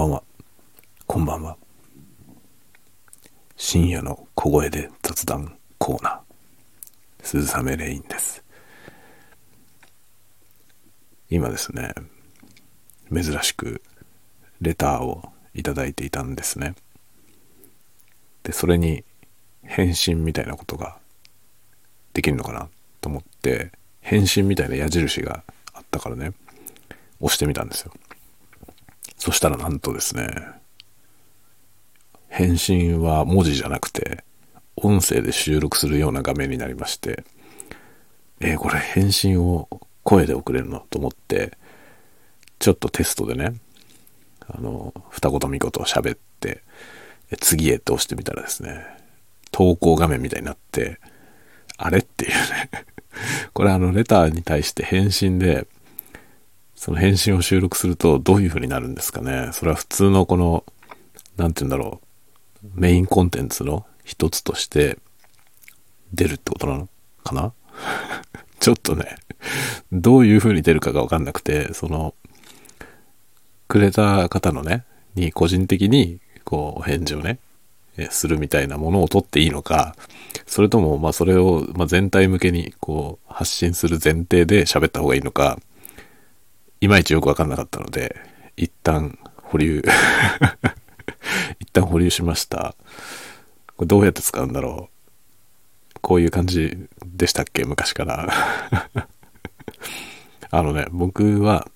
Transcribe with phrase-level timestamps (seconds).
[0.00, 0.22] ばんは。
[1.06, 1.58] こんばんは。
[3.56, 6.20] 深夜の小声で雑談コーナー。
[7.22, 8.42] 鈴雨レインです。
[11.28, 11.92] 今ですね、
[13.12, 13.82] 珍しく
[14.62, 15.22] レターを
[15.52, 16.74] いただいていたんですね。
[18.42, 19.04] で、それに
[19.64, 20.96] 返信みたいなことが
[22.14, 22.70] できるのかな
[23.02, 23.70] と思って、
[24.00, 25.44] 返信みたいな矢印が
[25.74, 26.32] あったからね、
[27.20, 27.92] 押してみたんですよ。
[29.20, 30.30] そしたらなんとですね、
[32.28, 34.24] 返信は文字じゃなくて、
[34.76, 37.22] 音声で収録するような画面になりまして、
[38.40, 39.68] えー、これ返信を
[40.04, 41.58] 声で送れるのと思って、
[42.60, 43.56] ちょっとテストでね、
[44.48, 46.62] あの、二言三言喋って、
[47.40, 48.86] 次へと押してみたらですね、
[49.50, 50.98] 投稿画面みたいになって、
[51.76, 52.70] あれっていうね
[53.52, 55.66] これあの、レターに対して返信で、
[56.80, 59.50] その返信を収録するとどういう風になるんですかね。
[59.52, 60.64] それは普通のこの、
[61.36, 62.00] なんて言うんだろ
[62.64, 64.96] う、メインコンテンツの一つとして
[66.14, 66.88] 出るってことなの
[67.22, 67.52] かな
[68.60, 69.16] ちょっとね、
[69.92, 72.14] どういう風に出るかがわかんなくて、その、
[73.68, 77.40] くれた方のね、に個人的に、こう、返事をね、
[78.08, 79.96] するみたいなものを取っていいのか、
[80.46, 85.58] それとも、まあそれを、ま、全体向けに、こう、発信する前提で喋った方がいいのか、
[86.80, 88.16] いまいちよくわかんなかったので、
[88.56, 89.82] 一旦保留
[91.60, 92.74] 一旦保留しました。
[93.76, 95.98] これどうやって使うんだろう。
[96.00, 97.64] こういう感じでしたっけ？
[97.64, 98.28] 昔から
[100.50, 101.68] あのね、僕は、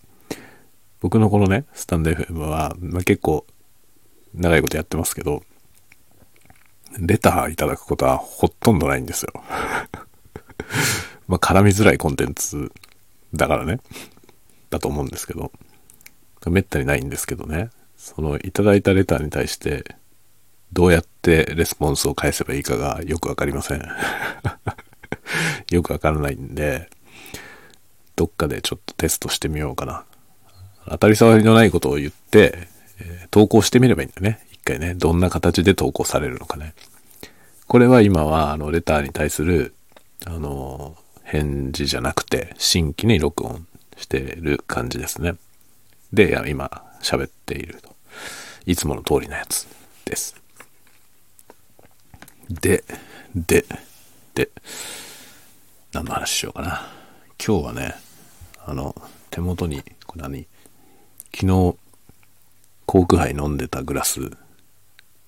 [1.01, 3.47] 僕のこのね、スタンド FM は、まあ、結構
[4.33, 5.43] 長いことやってますけど、
[6.99, 9.33] レターいただくことはほとんどないんですよ
[11.27, 12.73] まあ、絡みづらいコンテンツ
[13.35, 13.81] だからね。
[14.75, 15.53] だと思うんですけど、
[16.47, 19.97] めったにないんですけどね、そのいただいたレターに対して、
[20.73, 23.83] どうやってレスポンスを返せばいいかがよくわかりません。
[25.71, 26.91] よくわからないんで、
[28.17, 30.05] どっかでちょっとテストしてみようかな。
[30.89, 32.69] 当たり障りのないことを言って、
[32.99, 34.47] えー、投稿してみればいいんだね。
[34.53, 34.95] 一回ね。
[34.95, 36.75] どんな形で投稿されるのかね。
[37.67, 39.75] これは今は、あの、レターに対する、
[40.27, 45.37] あの、返事じゃなくて、新規に録音してる感じですね。
[46.13, 47.95] で、今喋っていると。
[48.67, 49.67] いつもの通りのやつ
[50.05, 50.37] です。
[52.49, 52.85] で、
[53.35, 53.65] で、
[54.35, 54.51] で、
[55.93, 56.87] 何の話しようかな。
[57.45, 57.95] 今日はね、
[58.65, 58.95] あの、
[59.31, 60.47] 手元に、これ何？
[61.35, 61.77] 昨日、
[62.87, 64.31] コーク杯飲んでたグラス、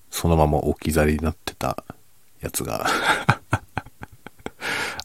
[0.09, 1.83] そのまま置き去りになってた
[2.39, 2.87] やつが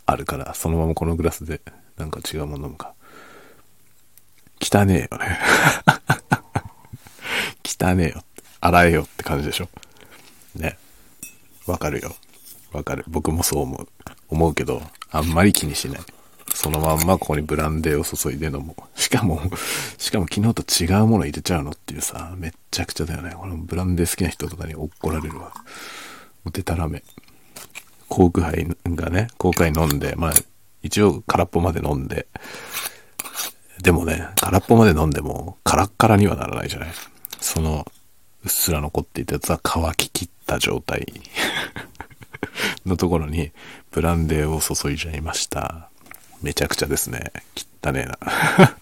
[0.07, 1.61] あるから、そのままこのグラスで
[1.97, 2.95] なんか違うもの飲むか。
[4.63, 5.39] 汚ねえよね
[7.65, 8.23] 汚ねえよ。
[8.61, 9.69] 洗えよって感じでしょ。
[10.55, 10.79] ね。
[11.67, 12.15] わかるよ。
[12.73, 13.05] わかる。
[13.09, 13.89] 僕もそう思う。
[14.29, 16.01] 思うけど、あんまり気にしない。
[16.55, 18.75] そのまんまここにブランデーを注いで飲む。
[18.95, 19.41] しかも、
[19.99, 23.35] しかも昨日と違うもの入れちゃうのっていうさ、めっちゃくちゃだよね。
[23.35, 25.53] このブランデー好きな人とかに怒られるわ。
[26.45, 27.03] もうデタラメ。
[28.09, 30.33] コーク杯がね、コーク杯飲んで、まあ、
[30.83, 32.27] 一応空っぽまで飲んで、
[33.83, 36.89] でもね、空っぽまで飲んでも、カラッカラにはならないじゃない？
[37.41, 37.85] その、
[38.45, 41.07] うっすら残っていたやつは乾ききった状態
[42.87, 43.51] のところに、
[43.91, 45.89] ブランデーを注いじゃいました。
[46.43, 47.33] めちゃくちゃですね。
[47.85, 48.19] 汚ねえな。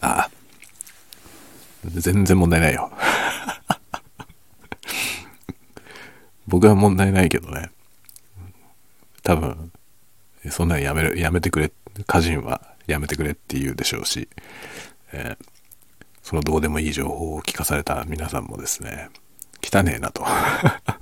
[0.00, 0.30] ああ。
[1.86, 2.92] 全然問題ないよ。
[6.46, 7.70] 僕は問題ないけどね。
[9.28, 9.70] 多分、
[10.48, 14.26] そんなんやめる、やめてくれ、歌人はやめてくれって言うでしょうし、
[15.12, 15.46] えー、
[16.22, 19.10] そのどうでもいい情報を聞かされた皆さんもですね、
[19.62, 20.24] 汚ねえなと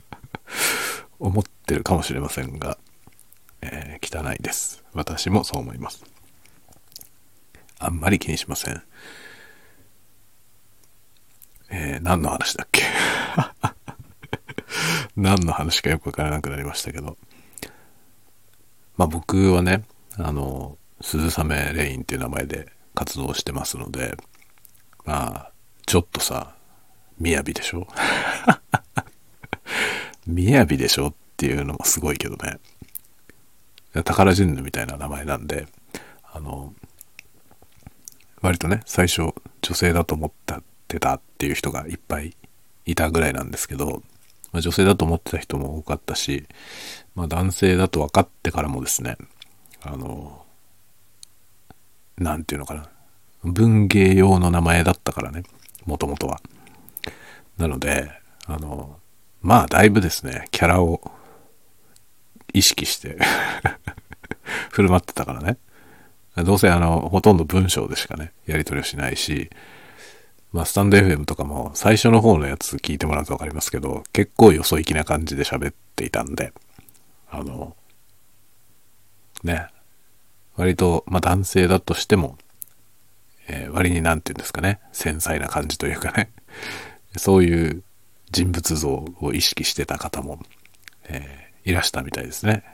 [1.20, 2.76] 思ってるかもしれませんが、
[3.60, 4.82] えー、汚いです。
[4.92, 6.02] 私もそう思います。
[7.78, 8.82] あんまり気にしません。
[11.70, 12.82] えー、何の話だっけ？
[15.14, 17.16] 何の話かよくわからなくなりましたけど、
[18.96, 19.84] まあ僕はね、
[20.16, 24.16] あの、鈴雨レインっていう名前で活動してますので、
[25.04, 25.52] まあ、
[25.84, 26.54] ちょっとさ、
[27.18, 27.86] みやびでしょ？
[30.26, 31.08] みやびでしょ？
[31.08, 32.58] っていうのもすごいけどね。
[34.04, 35.66] 宝ジンヌみたいな名前なんで、
[36.32, 36.74] あの、
[38.42, 39.32] 割とね、最初
[39.62, 40.30] 女性だと思っ
[40.86, 42.36] てたっていう人がいっぱい
[42.84, 44.02] いたぐらいなんですけど、
[44.56, 46.46] まあ、女性だと思ってた人も多かったし、
[47.14, 49.18] まあ、男性だと分かってからもですね、
[49.82, 50.46] あの、
[52.16, 52.88] なんていうのかな。
[53.44, 55.42] 文芸用の名前だったからね。
[55.84, 56.40] もともとは。
[57.58, 58.10] なので、
[58.46, 58.98] あの、
[59.42, 61.02] まあだいぶですね、キャラを
[62.54, 63.18] 意識して
[64.72, 65.58] 振る舞ってたからね。
[66.34, 69.50] どうせあの、ほとんど文章でしかね、やり取りをしないし、
[70.52, 76.52] まあ、スタンド FM とかも最初の方のやつ聞いてもらうと分かりますけど、結構よそ行きな感じで喋っていたんで、
[77.30, 77.76] あの、
[79.44, 79.68] ね、
[80.56, 82.38] 割と、まあ男性だとしても、
[83.48, 86.30] えー、割に何て言うんですかね、繊細な感じというかね、
[87.16, 87.82] そういう
[88.30, 88.88] 人物像
[89.20, 90.40] を意識してた方も、
[91.04, 92.64] えー、いらしたみたいですね。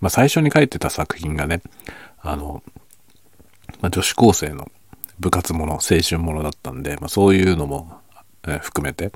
[0.00, 1.62] まあ最初に書いてた作品がね、
[2.20, 2.62] あの、
[3.80, 4.70] まあ、女子高生の
[5.18, 8.00] 部活もの、青春ものだったんで、まあ、そういうのも、
[8.46, 9.12] え、含めて、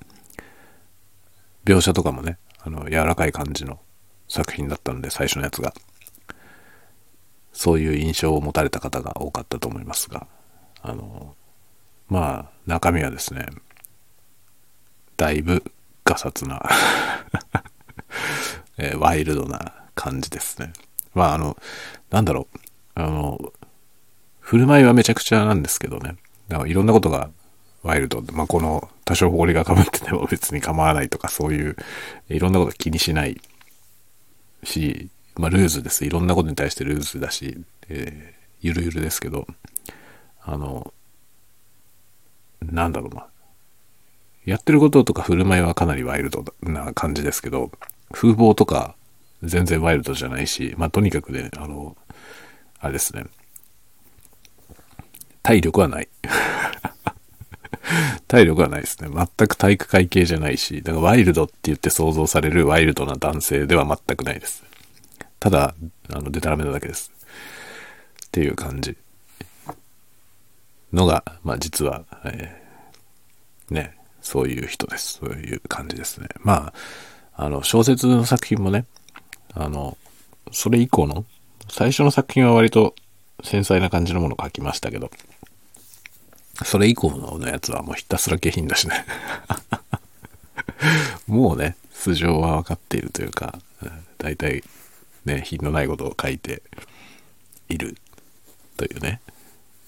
[1.65, 3.81] 描写とかもね、あの、柔らかい感じの
[4.29, 5.73] 作品だったんで、最初のやつが。
[7.53, 10.27] そういう印象を持たれた方が多かったと思いますが、
[10.81, 11.35] あの、
[12.09, 13.47] まあ、中身はですね、
[15.17, 15.65] だいぶ
[16.05, 16.63] ガサツな
[18.79, 20.73] えー、ワイルドな感じですね。
[21.15, 21.57] まあ、あの、
[22.11, 22.59] なんだろう、
[22.95, 23.53] あの、
[24.49, 26.17] 振る舞いはめちゃくちゃなんですけどね。
[26.49, 27.29] だからいろんなことが
[27.83, 31.77] ワイルド、まあ、この多少埃がかぶってても別に構わないとかそういう
[32.31, 33.39] いろんなこと気にしない
[34.65, 36.07] し、まあ、ルーズです。
[36.07, 39.47] いろんなことに対してルーズだし、えー、ゆるゆるですけど、
[40.41, 40.95] あの、
[42.63, 43.27] なんだろうな。
[44.47, 47.71] やってることとか振る舞いはかなりワイルドな感じですけど、
[48.13, 48.95] 風貌とか
[49.43, 51.99] 全然ワイルドじゃないし、まあとにかくね、あの、
[52.81, 53.27] あれですね。
[55.49, 56.09] 体力はない。
[58.29, 59.09] 体力はないですね。
[59.09, 64.63] 全く体育会系じゃないし、だからワイルドって言って想像されるワイルドな男性では全くないです。
[65.41, 65.75] ただ、
[66.11, 67.11] あの、デタラメなだけです。
[68.27, 68.99] っていう感じ。
[70.93, 75.15] のが、まあ実は、えー、ね、そういう人です。
[75.15, 76.29] そういう感じですね。
[76.41, 76.75] ま
[77.35, 78.85] あ、あの、小説の作品もね、
[79.55, 79.97] あの、
[80.53, 81.25] それ以降の、
[81.71, 82.95] 最初の作品は割と
[83.43, 85.11] 繊細な感じのものを書きましたけど、
[86.65, 89.05] それ以降のやつはもうひたすら下品だしね。
[91.27, 93.59] もうね、素性は分かっているというか、
[94.19, 94.65] 大体
[95.25, 96.63] ね、品のないことを書いて
[97.69, 97.97] いる
[98.77, 99.21] というね、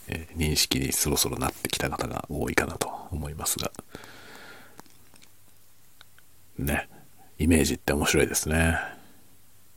[0.08, 3.72] えー、認識にそろそろなってきた方が多いかなと思いますが、
[6.58, 6.88] ね、
[7.38, 8.78] イメージって面白いですね。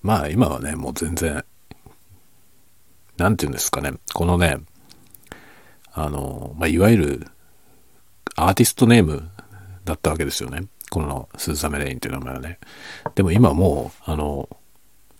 [0.02, 1.46] まあ今はね、もう全然、
[3.18, 4.58] なんて言うんですかね、このね、
[5.94, 7.28] あの、まあ、いわゆる
[8.36, 9.30] アーティストネーム
[9.86, 10.66] だったわけですよね。
[10.90, 12.60] この鈴雨レインっていう名前はね。
[13.16, 14.50] でも今もう、あの、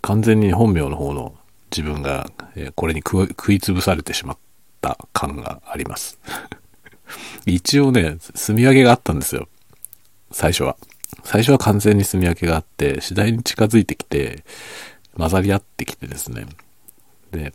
[0.02, 1.36] 完全に本名の方の
[1.72, 4.38] 自分が、えこれに食いつぶされてしまっ
[4.82, 6.20] た感があります。
[7.46, 9.48] 一応ね、住み分けがあったんですよ。
[10.32, 10.76] 最初は。
[11.24, 14.44] 最初は完全に住み分けがあって、次第に近づいてきて、
[15.18, 16.46] 混ざり合ってきてですね。
[17.32, 17.54] で、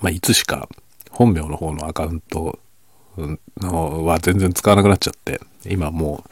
[0.00, 0.68] まあ、いつしか
[1.10, 2.58] 本名の方のアカウント
[3.58, 6.24] のは全然使わなくなっちゃって、今も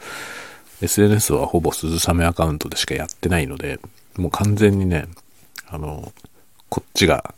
[0.81, 3.79] う SNS はほぼ鈴雨アカウントでしかやってないので、
[4.17, 5.07] もう完全にね、
[5.67, 6.13] あの、
[6.69, 7.33] こっちが、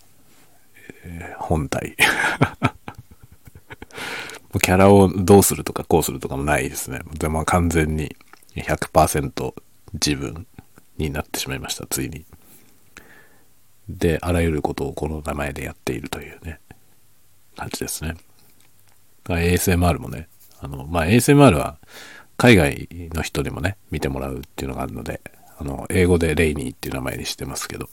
[1.03, 1.95] えー、本体。
[4.59, 7.01] キャラをどうするとかこうするとかもないですね。
[7.19, 8.15] でも完全に
[8.55, 9.53] 100%
[9.93, 10.47] 自分
[10.97, 12.25] になってしまいました、ついに。
[13.89, 16.59] で、あらゆることをこの名前でやっているというね。
[17.55, 18.15] 感じですね。
[19.25, 20.29] ASMR もね、
[20.61, 21.77] あの、まあ、ASMR は
[22.37, 25.21] 海外の人にもね、見てもらうっていうのがあるので、
[25.59, 27.89] あの、英語でレイニーっていう名前にしてますけど、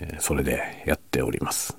[0.00, 1.76] えー、それでやっております。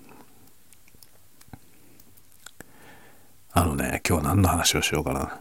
[3.51, 5.39] あのね、今日何の話をしようかな。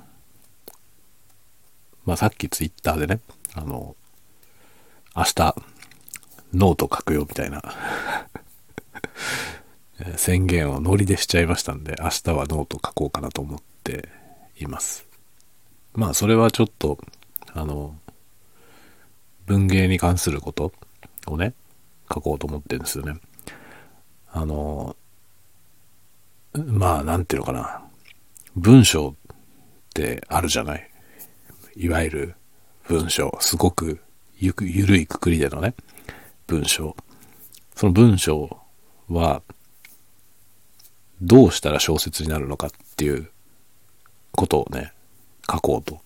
[2.05, 3.21] まあ、さっきツイッターでね、
[3.55, 3.97] あの、
[5.17, 5.57] 明日、
[6.53, 7.63] ノート書くよみたいな
[10.17, 14.09] 宣言をノリでしちゃいましたんで、明日はノート書こうかなと思って
[14.59, 15.07] います。
[15.95, 16.99] まあ、それはちょっと、
[17.53, 17.97] あの、
[19.47, 20.73] 文芸に関すること
[21.27, 21.55] をね、
[22.13, 23.21] 書こうと思ってるんですよね。
[24.33, 24.97] あの、
[26.55, 27.83] まあ、なんていうのかな。
[28.57, 29.15] 文章っ
[29.95, 30.91] てあるじゃない。
[31.77, 32.35] いわゆる
[32.89, 33.37] 文章。
[33.41, 34.01] すごく
[34.39, 35.75] ゆくゆるいくくりでのね、
[36.53, 36.95] 文章。
[37.75, 38.59] その文章
[39.09, 39.43] は、
[41.23, 43.31] どうしたら小説になるのかっていう
[44.33, 44.93] ことをね、
[45.51, 46.01] 書こうと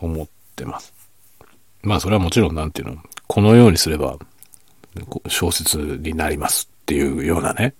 [0.00, 0.94] 思ってます。
[1.82, 4.18] まあそれはもちろんなんていうの、このようにすれば
[5.26, 7.74] 小説になりますっていうようなね、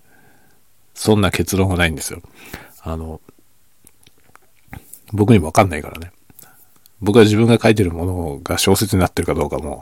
[0.93, 2.21] そんな結論はないんですよ。
[2.81, 3.21] あの、
[5.13, 6.11] 僕にもわかんないからね。
[7.01, 9.81] 僕は自分が書いてるものが小説になってるかどうかも、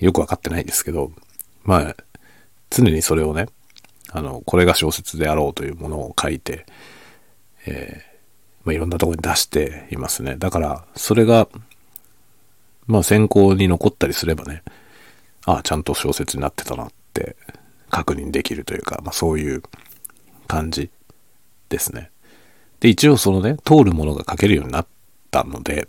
[0.00, 1.12] よくわかってないんですけど、
[1.62, 1.96] まあ、
[2.70, 3.46] 常にそれをね、
[4.10, 6.66] あの、これが小説であろうというものを書いて、
[7.66, 10.36] えー、まあ、いろんなところに出していますね。
[10.36, 11.48] だから、それが、
[12.86, 14.62] まあ、先行に残ったりすればね、
[15.46, 17.36] ああ、ちゃんと小説になってたなって
[17.88, 19.62] 確認できるというか、まあ、そういう
[20.48, 20.90] 感じ
[21.68, 22.10] ですね。
[22.80, 24.86] で、一応そのね、通るものが書けるようになっ
[25.30, 25.88] たので、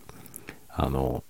[0.69, 1.23] あの、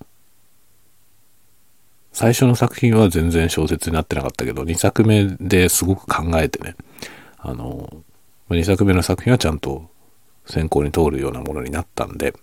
[2.11, 6.75] 最初の作品は全然小説になってなかったけど、2作目ですごく考えてね、
[7.37, 8.03] あの、
[8.49, 9.89] 2作目の作品はちゃんと
[10.45, 12.33] 先行に通るようなものになったんで、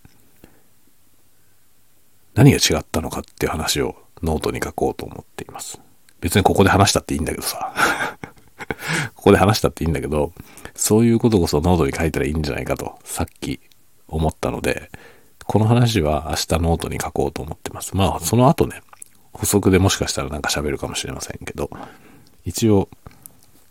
[2.34, 5.80] 何が違ったのかっていう話をノートに書こうと思っています。
[6.20, 7.74] 別にここで話したっていいんだけどさ。
[9.14, 10.32] ここで話したっていいんだけど、
[10.74, 13.60] そういうことこそノートに書いたらいいんじゃないかと、さっき
[14.08, 14.90] 思ったので、
[15.44, 17.96] この話は明日ノートに書こうと思ってます。
[17.96, 18.82] まあ、その後ね、
[19.38, 21.70] 補足でもしかしたらなんか喋るかもしれませんけど、
[22.44, 22.88] 一応、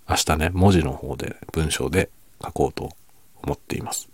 [0.09, 2.09] 明日ね、文字の方で、文章で
[2.41, 2.89] 書こうと
[3.43, 4.07] 思っています。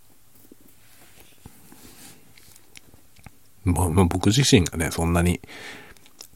[3.66, 5.42] 僕自身がね、そんなに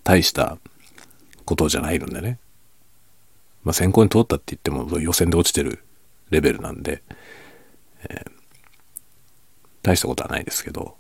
[0.03, 0.59] 大した
[1.45, 2.39] ことじゃないのでね。
[3.63, 5.83] まあ、選考に通ったって言っても予選で落ちてる
[6.29, 7.01] レベルなんで、
[8.07, 8.31] えー、
[9.81, 10.95] 大したことはないですけど、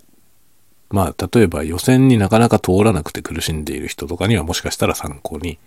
[0.89, 5.59] まあ、例えば予選になかなか通らなくて苦しんでいる人とかにはもしかしたら参考に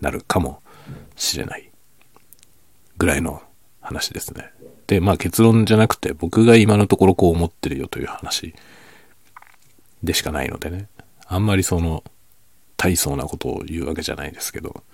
[0.00, 0.60] なるかも
[1.16, 1.70] しれない
[2.98, 3.42] ぐらいの
[3.80, 4.50] 話ですね。
[4.86, 8.54] で、まあ結論じゃなくて僕が今のところこう思ってるよという話
[10.02, 10.88] でしかないのでね。
[11.26, 12.04] あんまりその
[12.76, 14.84] 大層なことを言うわけじゃないですけど、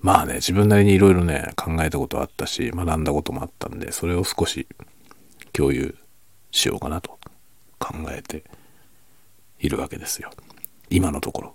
[0.00, 4.66] まあね、自分なりにいろいろね、考えたことあったし、学んだこともあったんで、それを少し
[5.52, 5.96] 共有
[6.52, 7.17] しようかなと
[7.78, 8.44] 考えて
[9.60, 10.30] いるわけですよ。
[10.90, 11.54] 今のところ。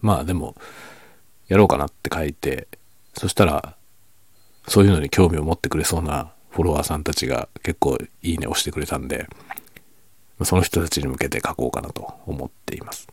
[0.00, 0.54] まあでも、
[1.48, 2.68] やろうかなって書いて、
[3.14, 3.76] そしたら、
[4.68, 9.28] そういうのに興味を持ってくれそうなフォロワーさんたちが結構いいね押してくれたんで、
[10.42, 13.08] その人たちに向けて書こうかなと思っています。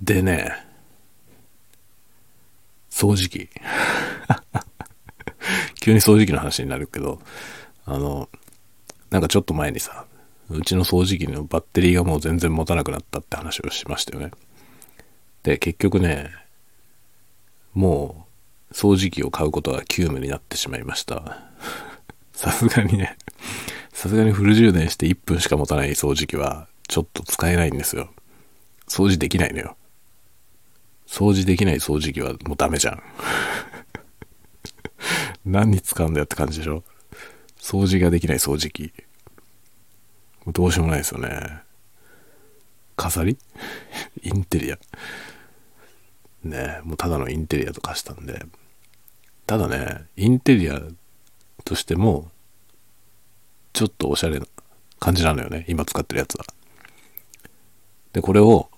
[0.00, 0.52] でね、
[2.90, 3.48] 掃除機。
[5.80, 7.20] 急に掃除機の話になるけど、
[7.86, 8.28] あの、
[9.10, 10.04] なんかちょっと前にさ、
[10.50, 14.32] うちの掃除機のバッテリーがもう全然持たなくなったって話をしましたよね。
[15.42, 16.30] で、結局ね、
[17.74, 18.26] も
[18.70, 21.42] う掃除機を買うことは急務になってしまいました。
[22.34, 23.16] さすがにね、
[23.92, 28.10] さすがにフル充電して1分しか持たない掃除機はちょっと使えないんですよ。
[28.88, 29.76] 掃除できないのよ。
[31.06, 33.02] 掃除できない掃除機はもうダメじゃん。
[35.46, 36.82] 何に使うんだよって感じでしょ
[37.66, 38.92] 掃除ができない掃除機。
[40.46, 41.62] どうしようもないですよね。
[42.94, 43.36] 飾り？
[44.22, 44.78] インテリア。
[46.44, 48.46] ねもうただのインテリアとかしたんで。
[49.48, 50.80] ただね、インテリア
[51.64, 52.30] としても、
[53.72, 54.46] ちょっとおしゃれな
[55.00, 55.64] 感じなのよね。
[55.66, 56.44] 今使ってるやつは。
[58.12, 58.70] で、これを、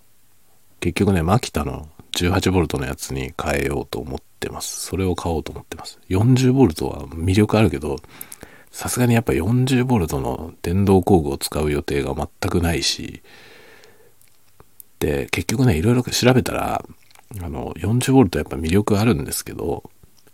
[0.81, 4.87] 結局ね、マキタの 18V のやつに変えようと思ってます。
[4.87, 5.99] それを買おうと思ってます。
[6.09, 8.01] 40V は魅力あるけど、
[8.71, 13.23] さすがにやっぱ 40V の電動工具を使う予定が全くないし、
[14.99, 16.85] で、結局ね、いろいろ調べたら、
[17.41, 19.91] あの、40V やっぱ魅力あるんですけど、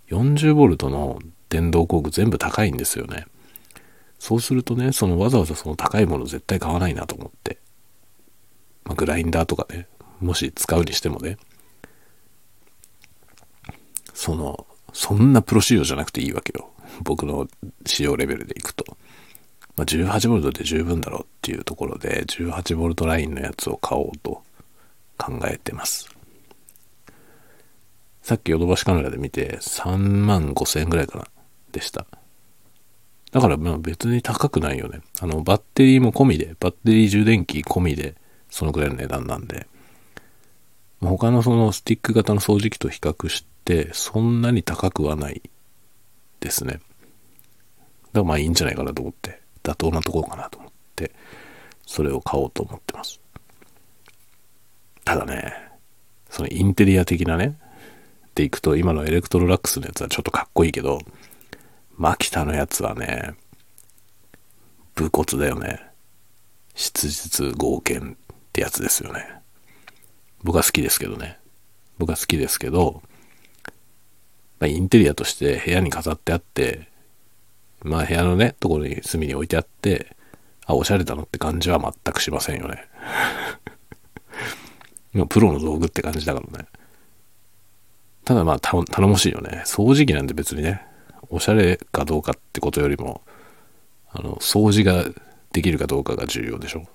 [0.09, 3.26] 40V の電動工具全部高いんですよね。
[4.19, 7.59] そうするとね、そのわざわざその高いもの絶対買わないなと思って。
[8.85, 9.87] まあ、グラインダーとかね、
[10.21, 11.37] もし使うにしてもね、
[14.12, 16.71] その、そんなプロ仕様じゃなくていいわけよ。
[17.03, 17.47] 僕の
[17.87, 18.85] 使用レベルでいくと。
[19.77, 24.43] まあ、18V で十分だろうっていうところで、18V ラインのやつを買おうと
[25.19, 26.09] 考えてます。
[28.23, 31.27] さっきヨドバシカメラで見て3万5千円ぐらいかな
[31.73, 32.07] でした。
[33.33, 35.01] だからまあ別に高くないよね。
[35.21, 38.15] あのバッテリーも込みで、バッテリー充電器込みで
[38.49, 39.67] そのぐらいの値段なんで、
[41.03, 45.43] 他のそのスティック型の掃除機と比較してそんなに高くはない
[46.45, 46.75] ですね。
[46.75, 46.83] だか
[48.13, 51.11] らまあいいんじゃないかなと思って、妥当なところかなと思って、
[51.87, 53.19] それを買おうと思ってます。
[55.05, 55.53] ただね、
[56.31, 57.59] そのインテリア的なね、
[58.35, 61.01] でいくと今のエレクトロラックスのやつはちょっとかっこいいけど、
[61.97, 63.35] マキタのやつはね、
[64.95, 65.81] 武骨だよね。
[66.75, 69.27] 質実剛健ってやつですよね。
[70.43, 71.39] 僕は好きですけどね。
[71.99, 73.03] 僕は好きですけど、
[74.64, 76.88] まあ、インテリアとして部屋に飾ってあって、
[77.83, 80.16] まあ部屋のね、ところに隅に置いてあって、
[80.64, 82.88] あ、おしゃれだなって感じは全くしませんよね。
[85.28, 86.66] プロの道具って感じだからね。
[88.25, 89.64] ただまあ頼もしいよね。
[89.66, 90.80] 掃除機なんて別にね、
[91.28, 93.21] おしゃれかどうかってことよりも、
[94.09, 95.04] あの、掃除が
[95.52, 96.87] できるかどうかが重要でしょ。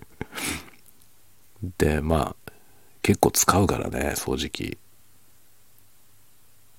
[1.76, 2.52] で、まあ、
[3.02, 4.78] 結構使うからね、掃除機。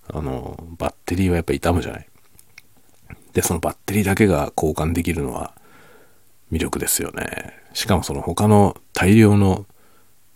[0.10, 2.08] あの、バッテリーはやっぱ傷むじゃない。
[3.34, 5.54] で、そのバッテリーだけが交換できるのは
[6.52, 7.54] 魅力ですよね。
[7.74, 9.66] しかもその他の大量の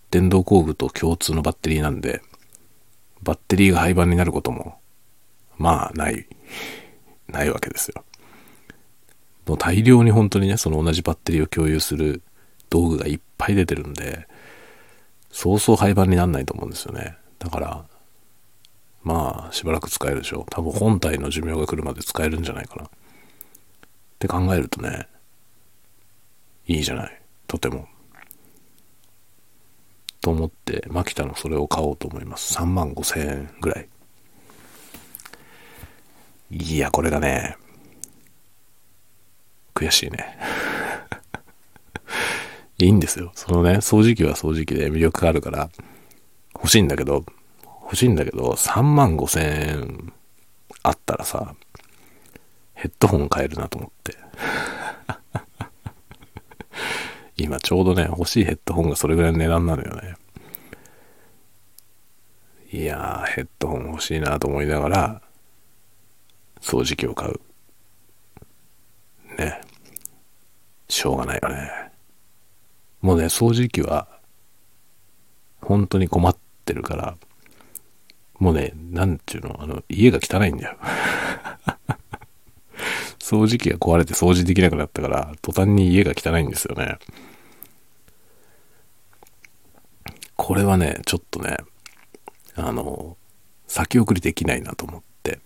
[0.09, 2.21] 電動工具と共通のバッテリーなんで、
[3.21, 4.79] バッテリーが廃盤になることも、
[5.57, 6.27] まあ、ない、
[7.27, 8.03] ないわけですよ。
[9.45, 12.21] もう大量に本当にね、その同じバッテリーを共有する
[12.69, 14.27] 道具がいっぱい出てるんで、
[15.31, 17.17] そうそう廃盤になんないと思うんですよね。
[17.39, 17.86] だから、
[19.07, 20.45] まあ、しばらく使えるでしょう。
[20.49, 22.83] 多分本体の寿命が来るまで使えるんじゃないかな。
[22.83, 22.89] っ
[24.19, 25.07] て考えるとね、
[26.67, 27.21] いいじゃない。
[27.47, 27.87] とても。
[30.19, 32.53] と思って、マキタのそれを買おうと思います。
[32.55, 33.87] 3万5千円ぐらい。
[36.51, 37.55] いや、これがね、
[39.73, 40.37] 悔しいね。
[42.77, 43.31] いいんですよ。
[43.35, 45.69] そのね、掃除機は掃除機で魅力があるから、
[46.55, 47.23] 欲しいんだけど、
[47.88, 50.13] 欲しいんだけど、3万5千円
[50.84, 51.56] あったらさ、
[52.74, 54.17] ヘッドホン買えるなと思って。
[57.38, 60.15] 今ちょうどね、欲しいヘッドホンがそれぐらいの値段なのよね。
[62.74, 65.22] いやー、ヘッドホン欲しいなと思いながら、
[66.60, 67.39] 掃除機を買う。
[69.38, 69.62] ね。
[70.89, 71.72] しょうがないよね。
[73.00, 74.10] もうね、掃除機は、
[75.62, 77.17] 本当に困ってるから、
[78.39, 80.77] もうね、なんていうの、あの、家が汚いんだよ。
[83.20, 86.98] 掃除機が壊れて掃除できなくなったから、途端に家が汚いんですよね。
[90.35, 91.57] これはね、ちょっとね、
[92.55, 93.18] あの、
[93.68, 95.42] 先送りできないなと思って、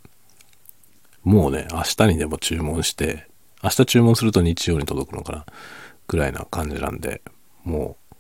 [1.24, 3.28] もうね、明日にでも注文して、
[3.64, 5.46] 明日注文すると日曜に届くのかな、
[6.08, 7.22] ぐらいな感じなんで、
[7.64, 8.16] もう、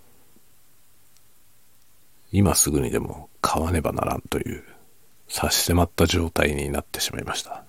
[2.31, 4.63] 今すぐにでも買わねばならんという
[5.31, 7.63] 差し迫った状態になってしまいました。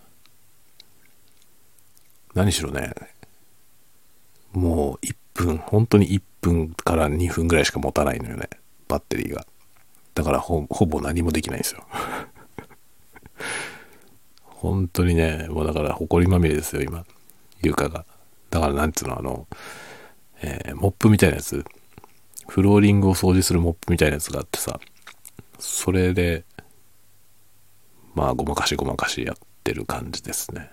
[2.34, 2.92] 何しろね、
[4.52, 8.50] もう1分、本当に1分から2分ぐらいしか持たないのよね。
[8.88, 9.46] バッテリーが。
[10.14, 11.86] だからほぼ何もできないんですよ。
[14.42, 17.06] 本当にね、もうだから埃まみれですよ、今。
[17.62, 18.04] 床が。
[18.50, 19.46] だからなんつうの、あの、
[20.42, 21.64] えー、モップみたいなやつ。
[22.48, 24.80] フローリングを掃除するモップみたいなやつがあってさ、
[25.60, 26.44] それで、
[28.14, 30.70] まあ、ごまかしごまかしやってる感じですね。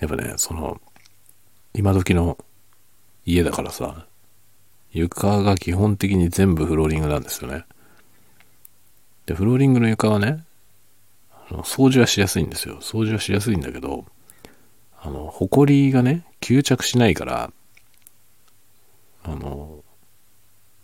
[0.00, 0.80] やっぱね、その、
[1.74, 2.36] 今時の
[3.24, 4.06] 家だからさ、
[4.92, 7.64] 床が基本的に全部フローリングなんですよね。
[9.26, 10.44] で、フローリングの床はね、
[11.48, 12.80] あの掃除はしやすいんですよ。
[12.80, 14.04] 掃除はしやすいんだけど、
[15.00, 17.52] あの、ホコリがね、吸着しないから、
[19.24, 19.82] あの、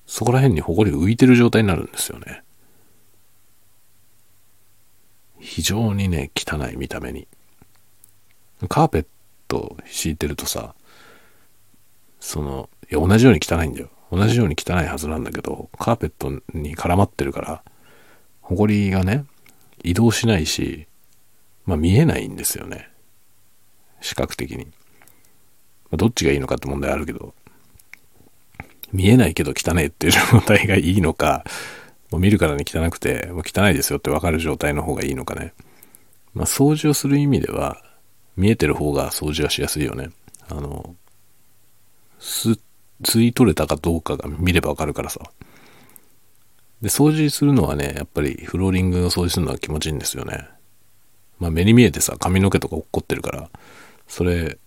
[0.07, 2.43] そこら辺にホコリが浮いてる状態になるんですよね。
[5.49, 7.27] 非常にね、汚い見た目に。
[8.69, 9.07] カーペッ
[9.49, 10.75] ト敷いてるとさ、
[12.21, 13.89] その、いや、同じように汚いんだよ。
[14.13, 17.63] 同じように汚いはずなんだけど、カーペットに絡まってるから、
[18.43, 19.25] ホコリがね、
[19.83, 20.87] 移動しないし、
[21.65, 22.91] まあ見えないんですよね。
[24.03, 24.67] 視覚的に。
[24.67, 24.71] ま
[25.95, 27.33] あ、どっちがいいのかって問題あるけど、
[28.93, 31.45] 見えないけど汚いっていう状態がいいのか、
[32.11, 35.53] もう見るからに汚くて、もう汚いですよってわかる状態の方がいいのかね。
[36.35, 37.83] まあ掃除をする意味では、
[38.37, 40.11] 見えてる方が掃除はしやすいよね。
[40.49, 40.94] あの、
[42.21, 42.59] 吸
[43.03, 45.21] 吸い取れたかどうかが見ればわかるからさ。
[46.83, 50.49] で、掃除するのはね、やっぱりフローリングを掃除するのは気持ちいいんですよね。
[51.38, 53.51] まあ目に見えてさ、髪の毛とか落っこってるから、
[54.07, 54.59] それ、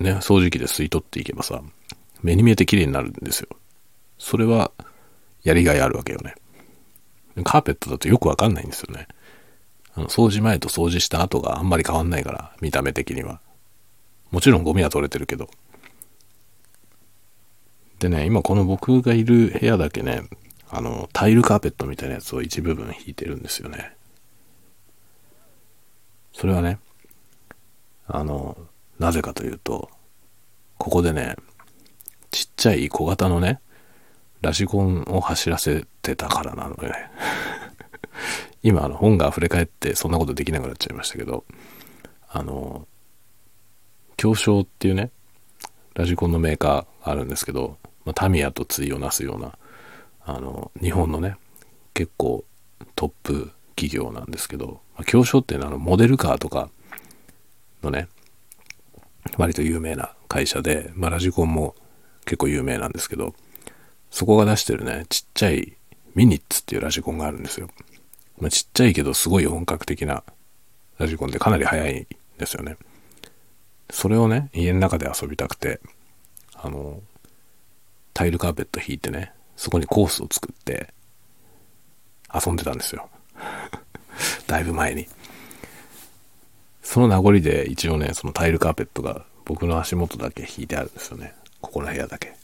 [0.00, 1.62] ね、掃除機で吸い取っていけばさ、
[2.22, 3.48] 目に見えて綺麗になるんですよ。
[4.18, 4.72] それは、
[5.42, 6.34] やりがいあるわけよね。
[7.44, 9.08] カーペットだとよくわかんないんですよね。
[9.94, 13.40] あの掃除前と掃除した後があんまり変わんないから、見た目的には。
[14.30, 15.50] もちろんゴミは取れてるけど。
[17.98, 20.22] でね、今この僕がいる部屋だけね、
[20.70, 23.94] あの、タイルカーペットみたいなやつを一部分引いてるんですよね。
[26.32, 26.78] それはね、
[28.06, 28.56] あの、
[28.98, 29.90] なぜかというと、
[30.78, 31.36] ここでね、
[32.30, 33.60] ちっちゃい小型のね、
[34.42, 37.10] ラジコンを走らせてたからなのよね。
[38.62, 41.44] 今あの本が溢れ返ってそんなことできなくなっちゃいましたけど、
[42.28, 42.86] あの、
[44.16, 45.10] 京商っていうね、
[45.94, 49.56] ラジコンのメーカーがあるんですけど、まあ、タミヤと対をなすような、
[50.24, 51.36] あの、日本のね、
[51.94, 52.44] 結構
[52.96, 56.70] トップ企業なんですけど、まあ、京商っていうのはあのモデルカーとか
[57.82, 58.08] のね、
[59.36, 61.74] 割と有名な会社で、まあ、ラジコンも
[62.24, 63.34] 結構有名なんですけど、
[64.12, 65.72] そこが出してるね、ちっちゃい
[66.14, 67.68] ミニッツっていうラジコンがあるんですよ。
[68.38, 70.22] まあ、ちっちゃいけどすごい本格的な
[70.98, 72.06] ラジコンでかなり速いん
[72.38, 72.76] ですよね。
[73.90, 75.80] それをね、家の中で遊びたくて、
[76.54, 77.00] あの、
[78.12, 80.92] タイルカーペット引いてね、そこにコースを作って
[82.32, 83.08] 遊んでたんですよ。
[84.46, 85.08] だいぶ前に。
[86.82, 91.34] その名残で一応ね、そのタイルカーペットが僕の足元だけ引いてあるんですよね。
[91.62, 92.41] ここの部屋だけ。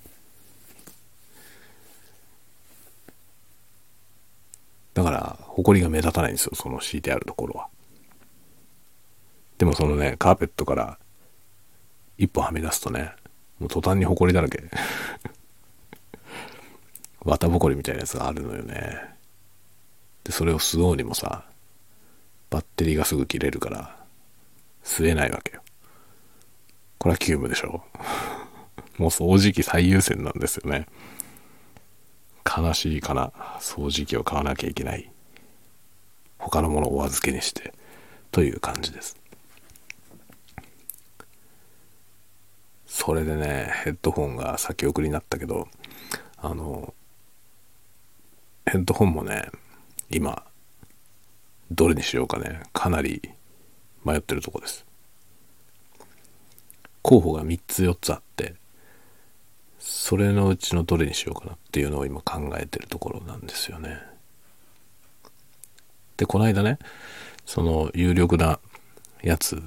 [4.94, 7.68] だから、埃が目立たないんですよ、その敷いてあるところは。
[9.58, 10.98] でもそのね、カーペットから
[12.16, 13.12] 一歩はみ出すとね、
[13.58, 14.64] もう途端に埃だらけ。
[17.24, 19.16] 綿ぼこりみたいなやつがあるのよね。
[20.24, 21.44] で、それを吸おうにもさ、
[22.50, 23.96] バッテリーがすぐ切れるから、
[24.84, 25.62] 吸えないわけよ。
[26.98, 27.84] これはキューブでしょ
[28.98, 30.86] もう掃除機最優先なんですよね。
[32.48, 33.32] 悲しいかな。
[33.60, 35.10] 掃除機を買わなきゃいけない。
[36.38, 37.74] 他のものをお預けにして、
[38.30, 39.16] という感じです。
[42.86, 45.68] それでね、ヘッドホンが先送りになったけど、
[46.38, 46.94] あの、
[48.66, 49.50] ヘッドホンもね、
[50.10, 50.42] 今、
[51.70, 53.20] どれにしようかね、かなり
[54.04, 54.86] 迷ってるとこです。
[57.02, 58.54] 候補が3つ4つあって、
[59.78, 63.98] それのうちのどれにしようかなっていうのを今考えてるところなんですよね。
[66.16, 66.78] で、この間ね、
[67.46, 68.58] その有力な
[69.22, 69.62] やつ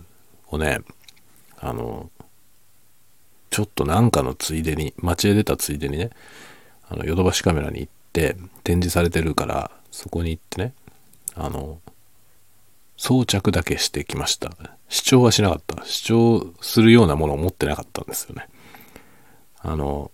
[0.49, 0.79] をね、
[1.59, 2.09] あの、
[3.49, 6.09] ちょっとなんかのついでに、街へ出たついでにね、
[6.89, 10.73] あの、ヨドバシカメラに行って展示されてるから、そこに行ってね、
[11.35, 11.79] あの、
[12.97, 14.51] 装着だけしてきました。
[14.89, 15.83] 視聴はしなかった。
[15.85, 18.47] 視聴するようなものを持ってなかったんですよね。
[19.63, 20.11] あの、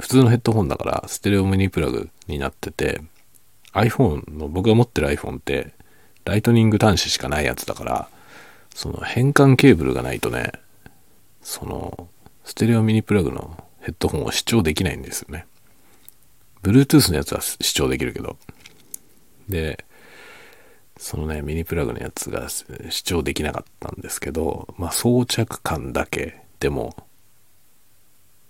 [0.00, 3.00] 普通のヘッドホンだからステレオミニプラグになってて、
[3.72, 5.72] iPhone の僕が持ってる iPhone って
[6.24, 8.08] ライトニング端子しかないやつだから、
[8.74, 10.52] その変換ケーブルがないとね、
[11.42, 12.08] その
[12.44, 15.46] ステレオミニプラグのヘッドホンを視聴できないんですよね。
[16.62, 18.36] Bluetooth のやつは視聴できるけど。
[19.48, 19.84] で、
[20.96, 26.96] そのね、ミニプラグのやつが視聴できなかったんですけど、まあ装着感だけでも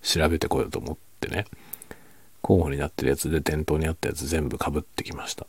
[0.04, 1.46] 調べてこようと思ってね、
[2.42, 5.46] 候補になってるやつで店頭にあったやつ全部かぶってきました。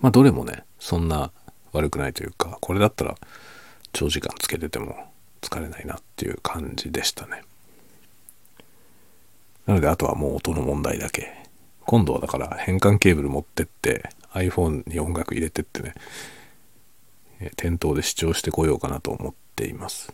[0.00, 1.30] まあどれもね、そんな
[1.72, 3.16] 悪くないというか、これだったら
[3.92, 7.42] 長時間つけてても疲れないなっていう感じでしたね。
[9.66, 11.32] なのであとはもう音の問題だけ
[11.86, 15.94] 今度はだから変換ケーブル持ってって iPhone に音楽入れてってね、
[17.56, 20.12] 店頭で視聴してこようかなと思っています。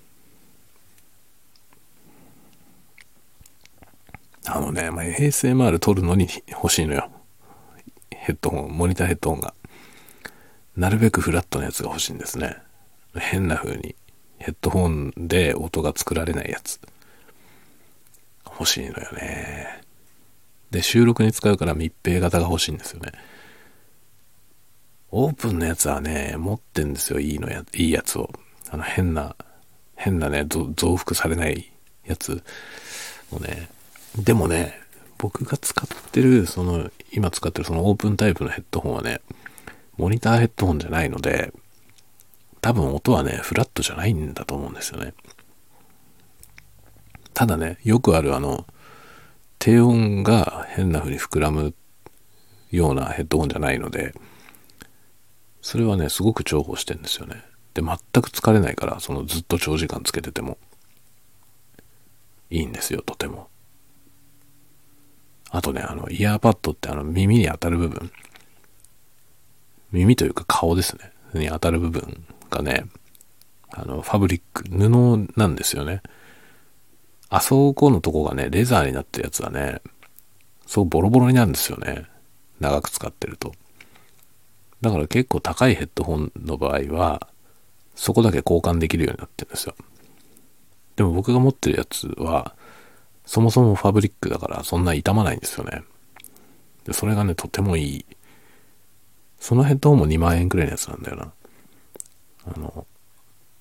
[4.46, 7.10] あのね、まあ、ASMR 撮るのに欲しいのよ。
[8.10, 9.54] ヘッドホン、モニターヘッドホンが。
[10.76, 12.56] なるべくフラットなやつが欲しいんですね。
[13.14, 13.94] 変な風に
[14.38, 16.80] ヘッドホンで音が作られないやつ。
[18.46, 19.82] 欲しいのよね。
[20.70, 23.12] で、収録に使うから密閉型が欲しいんですよね。
[25.10, 28.30] オープンのやつはね、持ってんですよ、いいのや、いいやつを。
[28.70, 29.34] あの変な、
[29.96, 31.72] 変なね、増幅されない
[32.06, 32.42] やつ
[33.32, 33.68] をね。
[34.16, 34.74] でもね、
[35.18, 39.20] 僕が使ってる、その、今使ってるそのオープンタイプのヘッドホンはね、
[39.96, 41.52] モニターヘッドホンじゃないので、
[42.60, 45.14] 多分音はね、フラットじゃないんだと思うんですよね。
[47.34, 48.66] ただね、よくあるあの、
[49.58, 51.74] 低音が変な風に膨らむ
[52.70, 54.14] ようなヘッドホンじゃないので、
[55.60, 57.44] それはね、すごく重宝してんですよね。
[57.74, 60.56] で、全く疲れないから、そのずっと長時間つけてても、
[62.48, 63.49] いいんですよ、とても。
[65.50, 68.10] あとね、あの、イヤーパッドってあの、耳に当たる部分、
[69.92, 72.86] 耳というか顔ですね、に当たる部分がね、
[73.70, 76.02] あの、ファブリック、布なんですよね。
[77.28, 79.80] あそこのとこがね、レザーになってるやつはね、
[80.66, 82.06] そうボロボロになるんですよね。
[82.58, 83.52] 長く使ってると。
[84.80, 87.28] だから結構高いヘッドホンの場合は、
[87.94, 89.74] そこだけ交換できるようになってるんですよ。
[90.96, 92.54] でも僕が持ってるやつは、
[93.24, 95.82] そもそもファブリックだからそんな傷まないんですよね。
[96.84, 98.06] で、それがね、とてもいい。
[99.38, 101.32] そのヘッドホンも2万円くらいのやつなんだよな。
[102.46, 102.86] あの、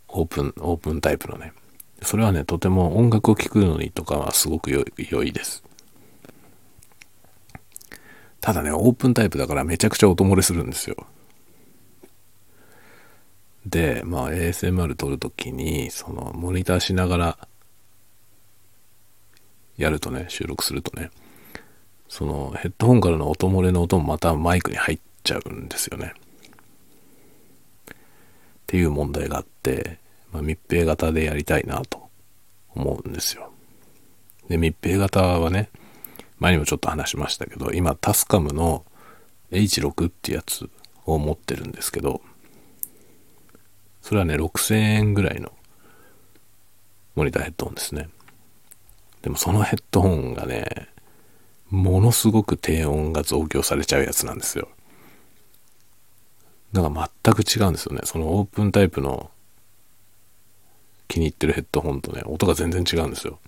[0.08, 1.54] オープン、オープンタイプのね。
[2.02, 5.63] それはね、とても音楽を聴くのにとかはすごく良いです。
[8.41, 10.95] ただね、オープンタイプだからめちゃくちゃ音漏れするんですよ。
[13.65, 17.48] で、まあ ASMR 撮るときに、そのモニターしながら
[19.80, 21.10] やるとね、収録するとね、
[22.10, 26.13] そのヘッドホンからの音漏れの音もまたマイクに入っちゃうんですよね。
[26.18, 27.96] っ
[28.68, 29.98] ていう問題があって、
[30.34, 32.10] まあ、密閉型でやりたいなと
[32.76, 33.52] 思うんですよ。
[34.50, 35.70] で、密閉型はね、
[36.39, 38.84] 前にもちょっと話しましたけど、今タスカムの
[39.52, 40.70] H6 ってやつ
[41.06, 42.22] を持ってるんですけど、
[44.02, 45.54] それはね、6000円ぐらいの
[47.15, 48.10] モニターヘッドホンですね。
[49.21, 50.88] でもそのヘッドホンがね、
[51.69, 54.69] ものすごく低音が増強されちゃうやつなんですよ。
[56.73, 58.01] だから全く違うんですよね。
[58.03, 59.32] そのオープンタイプの
[61.08, 63.39] 気に入ってるヘッドホンとね、音が全然違うんですよ。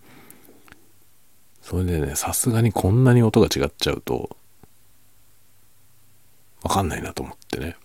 [1.61, 4.35] それでね、さすがにこんなに音が違っちゃうと、
[6.63, 7.75] わかんないなと思ってね。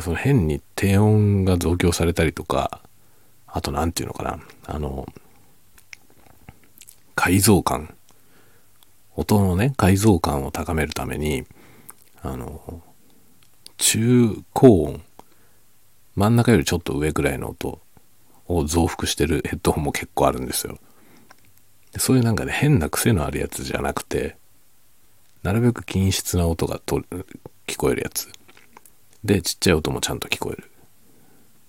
[0.00, 2.80] その変に低音が増強されたりとか、
[3.46, 5.06] あと何て言うのかな、あの、
[7.14, 7.94] 改造感。
[9.16, 11.44] 音のね、改造感を高めるために、
[12.22, 12.82] あの、
[13.76, 15.02] 中高音、
[16.16, 17.80] 真ん中よりちょっと上くらいの音
[18.46, 20.78] を増幅してるヘッドホンも結構あるんですよ。
[21.96, 24.36] そういうなんかね、変な癖のあるやつじゃなくて、
[25.42, 27.02] なるべく均質な音がと
[27.66, 28.28] 聞こえるやつ。
[29.22, 30.70] で、ちっちゃい音もちゃんと聞こえる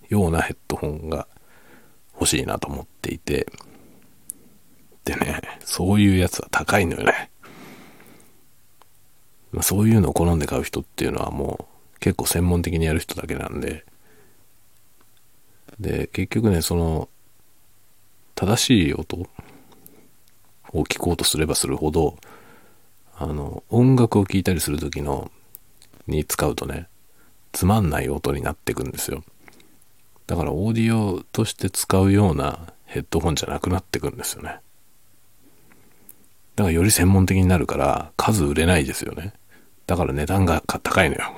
[0.10, 1.28] ようなヘッドホンが
[2.14, 3.48] 欲しいなと思っていて、
[5.06, 7.30] でね、そういうやつは高いのよね。
[9.52, 13.86] まあ、そういうのを好んで買う人っていうのはもう結構専門的にやる人だけなんで、
[15.80, 17.10] で、結局ね、その、
[18.34, 19.18] 正しい音
[20.74, 22.18] を聞こうとすればするほど、
[23.18, 25.32] あの、音楽を聴いたりする時の、
[26.08, 26.88] に使うとね、
[27.52, 29.24] つまんない音になってくんですよ。
[30.28, 34.60] だからオーディオとして使うようなヘッドホンじゃなくなってくんですよね。
[36.56, 39.34] だからより専門的になるから数売れないですよね。
[39.88, 41.34] だから値段が高いのよ。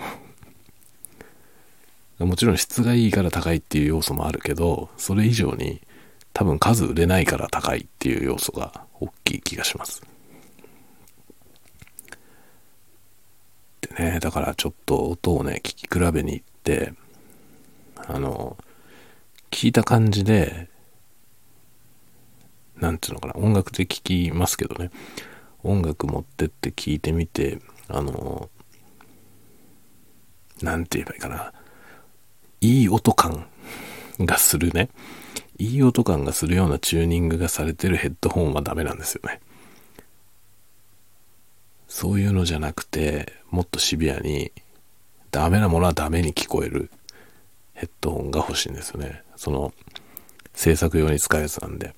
[2.26, 5.82] もちろん質がいいから高いっていう要素もあるけど、それ以上に
[6.34, 10.04] 多分数売れないから高いっていう要素が大きい気がします。
[13.82, 16.94] でね、だからちょっと音をね、聞き比べに行って、
[17.96, 18.58] あの、
[19.50, 20.70] 聞いた感じで、
[22.80, 24.92] なんていうのかな、音楽で聴きますけどね、
[25.64, 28.50] 音楽持ってって聞いてみて、あの、
[30.62, 31.54] なんて言えばいいかな、
[32.62, 33.48] いい音感
[34.20, 34.90] がするね、
[35.58, 39.42] いい音感がするようなチューニングがされてるヘッドホンはダメなんですよね。
[41.88, 44.52] そういうのじゃなくて、もっとシビアに、
[45.32, 46.92] ダメなものはダメに聞こえる
[47.74, 49.24] ヘッドホンが欲しいんですよね。
[49.36, 49.74] その、
[50.54, 51.96] 制作用に使うやつなんで。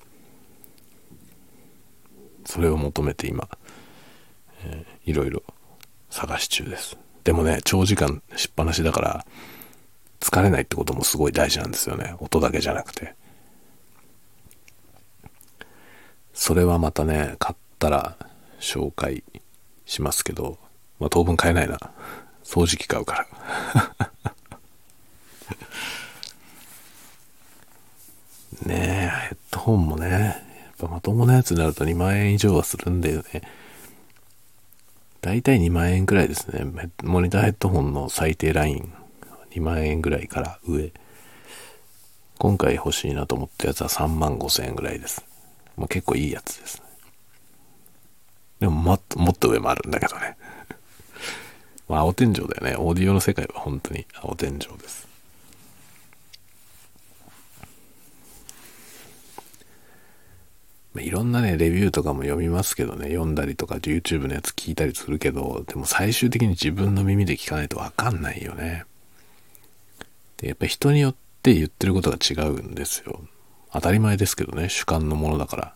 [2.50, 3.48] それを求めて今、
[4.66, 5.44] えー、いろいろ
[6.10, 6.98] 探し中です。
[7.24, 9.24] でもね、長時間しっぱなしだから、
[10.20, 12.16] 疲れないってこともすごい大事なんですよね。
[12.18, 13.14] 音だけじゃなくて。
[16.34, 18.18] それはまたね、買ったら
[18.60, 19.24] 紹介
[19.86, 20.58] しますけど、
[21.00, 21.78] まあ当分買えないな。
[22.44, 23.28] 掃除機買うか
[23.94, 24.08] ら。
[28.66, 30.49] ねえ、ヘッドホンもね、
[30.80, 33.42] ぱまともなやつになると2万円以上はするんだよね。
[35.22, 36.66] だいたい2万円くらいですね。
[37.04, 38.94] モニターヘッドホンの最低ライン。
[39.52, 40.94] 2万円ぐらいから上。
[42.38, 45.26] 今回欲しいなと思ったやつは3万5千円ぐらいです。
[45.76, 46.84] まあ、結構いいやつですね。
[48.62, 50.38] でももっと、もっと上もあるんだけどね。
[51.90, 52.76] まあ、青天井だよね。
[52.78, 55.09] オーディオの世界は本当に青天井です。
[61.00, 68.84] まあ、いろんなね、レビューとかも読みますけどね、読んだりとか YouTube のやつ聞いたりするけど、でも最終的に自分の耳で聞かないとわかんないよね。
[70.38, 73.22] で、やっぱ人によって言ってることが違うんですよ。
[73.72, 75.76] 当たり前ですけどね、主観のものだから。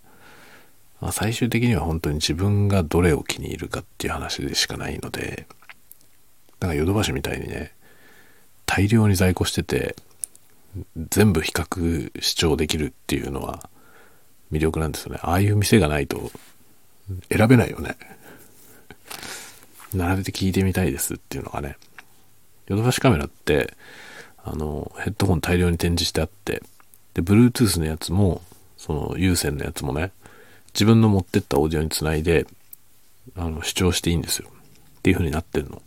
[0.99, 5.47] まあ、最終的には本当に自分がどれを気に入るかっていう話でしかないので、
[6.59, 7.71] だかヨドバシみたいにね、
[8.65, 9.95] 大量に在庫してて、
[11.11, 13.69] 全部比較視聴できるっていうのは
[14.53, 15.19] 魅力なんですよね。
[15.21, 16.31] ああいう店がないと
[17.29, 17.97] 選べないよね。
[19.93, 21.77] 並べて聞いてみたいですっていうのがね、
[22.67, 23.73] ヨドバシカメラって、
[24.43, 26.63] あの、ヘッドホン大量に展示してあって、
[27.13, 28.41] で、Bluetooth のやつも、
[28.77, 30.11] その有線のやつもね、
[30.73, 32.47] 自分の持ってったオーディオにつないで、
[33.35, 34.49] あの、視聴していいんですよ。
[34.49, 35.81] っていう風になってるの。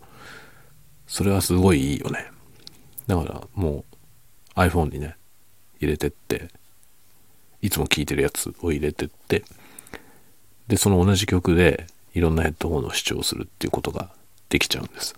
[1.07, 2.31] それはすごいいいよね。
[3.07, 3.85] だからも
[4.57, 5.17] う iPhone にね、
[5.81, 6.49] 入れてって、
[7.67, 9.43] いつも聴いてるやつを入れてって、
[10.69, 14.09] で、その同じ曲でいろんなヘッドホンを視聴するっていうことが
[14.49, 15.17] できちゃうんです。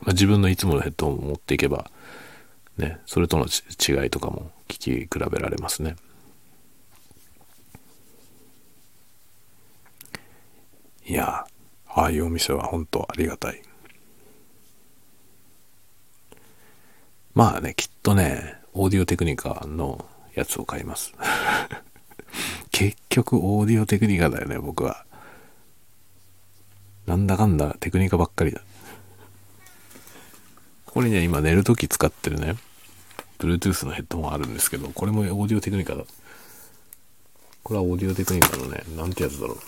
[0.00, 1.90] まあ、自分のいつものヘッドホンを持っていけば、
[2.78, 5.96] ね、それとの違いとかも聞き比べられますね。
[11.04, 11.46] いや、
[11.86, 13.62] ああいうお店は本当ありがたい。
[17.34, 20.06] まあね、きっとね、オーディオテクニカの
[20.38, 21.12] やつを買います。
[22.70, 25.04] 結局オーディオテクニカだよね、僕は。
[27.06, 28.62] なんだかんだテクニカばっかりだ。
[30.86, 32.56] これね、今寝るとき使ってるね、
[33.38, 36.04] Bluetooth のヘッドホンあるんですけど、これもオーディオテクニカだ。
[37.64, 39.58] これはオーディオテクニカのね、なんてやつだろう。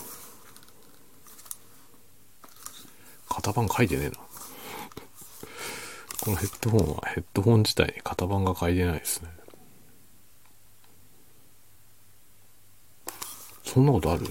[3.29, 4.15] 型番書いてねえな。
[6.21, 9.40] このヘッドホンはヘッドホン自体型番が書いてないですね。
[13.73, 14.25] そんなことある？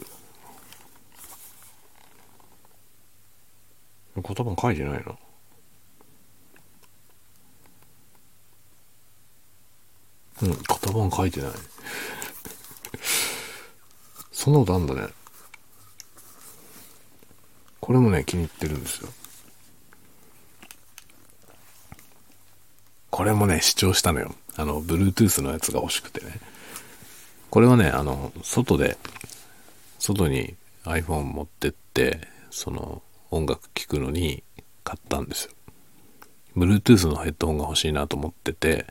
[4.23, 5.17] 型番書いてないな。
[10.43, 11.51] うん、型番書いてない。
[14.31, 15.09] そんなことあんだね。
[17.81, 19.09] これもね、気に入ってるんですよ。
[23.09, 24.35] これもね、視聴したのよ。
[24.57, 26.39] あの、Bluetooth のやつが欲しくてね。
[27.49, 28.99] これはね、あの、外で、
[30.01, 34.43] 外に iPhone 持ってって、その、音楽聴くのに
[34.83, 35.53] 買ったんですよ。
[36.57, 38.87] Bluetooth のヘッドホンが欲しいなと思ってて、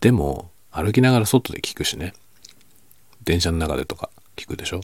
[0.00, 2.14] でも、歩きながら外で聞くしね。
[3.24, 4.80] 電車の中でとか聞くでしょ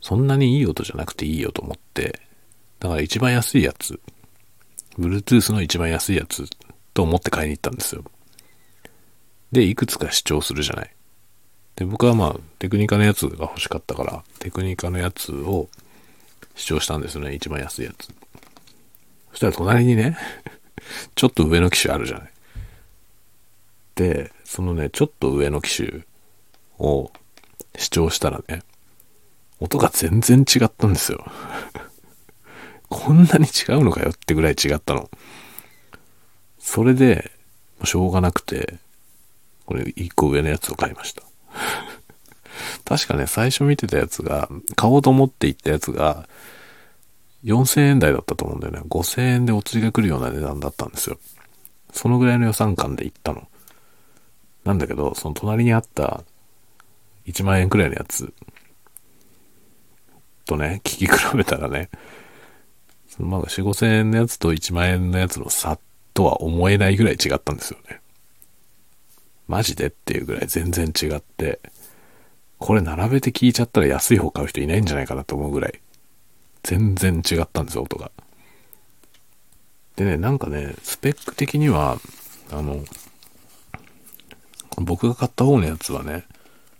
[0.00, 2.20] そんなにいい音じゃなくていいよと思って、
[2.80, 4.00] だから一番安いやつ、
[4.98, 6.44] Bluetooth の一番安いやつ
[6.92, 8.04] と思って買いに行ったんですよ。
[9.52, 10.94] で、いくつか視聴するじゃない。
[11.78, 15.68] で、僕はまあ、テクニカのやつが欲しかったから、テクニカのやつを
[16.56, 17.34] 視聴したんですよね。
[17.34, 18.08] 一番安いやつ。
[19.30, 20.18] そしたら隣にね
[21.14, 22.30] ちょっと上の機種あるじゃない。
[23.94, 26.04] で、そのね、ちょっと上の機種
[26.80, 27.12] を
[27.76, 28.64] 視聴したらね、
[29.60, 31.24] 音が全然違ったんですよ。
[32.90, 35.08] こんなに違うのかよってぐらい違ったの。
[36.58, 37.30] それで、
[37.84, 38.78] しょうがなくて、
[39.64, 41.22] これ一個上のやつを買いました。
[42.84, 46.28] 確かね、最初見てたやつが、買おうと思って行ったやつが、
[47.44, 48.80] 4000円台だったと思うんだよね。
[48.88, 51.18] 5000円でお釣りが来るような値段だったんですよ。
[51.92, 53.48] そのぐらいの予算感で行ったの。
[54.64, 56.24] なんだけど、その隣にあった
[57.26, 58.32] 1万円くらいのやつ
[60.44, 61.90] とね、聞き比べたらね、
[63.08, 65.78] そのまあ4、5千円のやつと1万円のやつの差
[66.14, 67.97] とは思えないぐらい違ったんですよね。
[69.48, 69.86] マジで？
[69.86, 71.58] っていうぐらい全然違って、
[72.58, 75.80] これ並べて聞いちゃったら安い方買う人いないんじゃないかなと思うぐらい、
[76.62, 78.10] 全然違ったんですよ、音が。
[79.96, 81.98] でね、なんかね、スペック的には、
[82.52, 82.84] あの、
[84.76, 86.24] 僕が買った方のやつはね、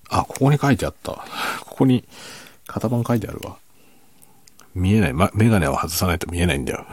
[0.08, 1.12] あ、ここに書いてあった。
[1.60, 2.04] ここに
[2.66, 3.56] 型番書いてあるわ。
[4.74, 5.12] 見えない。
[5.12, 6.86] ま、メガネを外さないと見えないんだよ。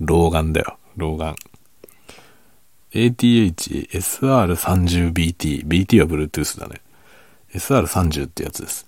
[0.00, 0.78] 老眼だよ。
[0.96, 1.36] 老眼。
[2.92, 5.66] ATH SR30BT。
[5.66, 6.80] BT は Bluetooth だね。
[7.54, 8.86] SR30 ってやつです。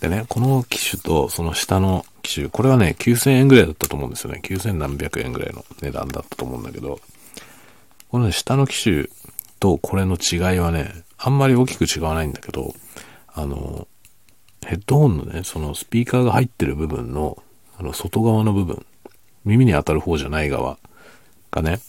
[0.00, 4.40] でね、この機種とその下の機種、これはね、9000円ぐらいだったと思うんですよね。
[4.42, 6.98] 9000何百円ぐらいの値段だったと思うんだけど、
[8.08, 9.08] この、ね、下の機種
[9.60, 12.74] とこれの違いはね、あんまり大きく違わないんだけど、
[13.28, 13.86] あの、
[14.66, 17.40] ヘッドホンのね、そのスピーカーが入ってる部分の、
[17.78, 18.84] あの、外側の部分、
[19.44, 20.78] 耳に当たる方じゃない側
[21.52, 21.80] がね、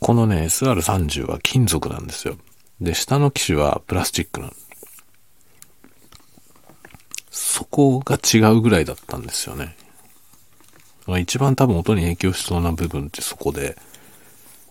[0.00, 2.38] このね、SR30 は金属なんですよ。
[2.80, 4.52] で、下の機種はプラスチックなの。
[7.30, 9.76] そこが違うぐらいだったんですよね。
[11.20, 13.76] 一番多分音に影響しそうな部分ってそこで、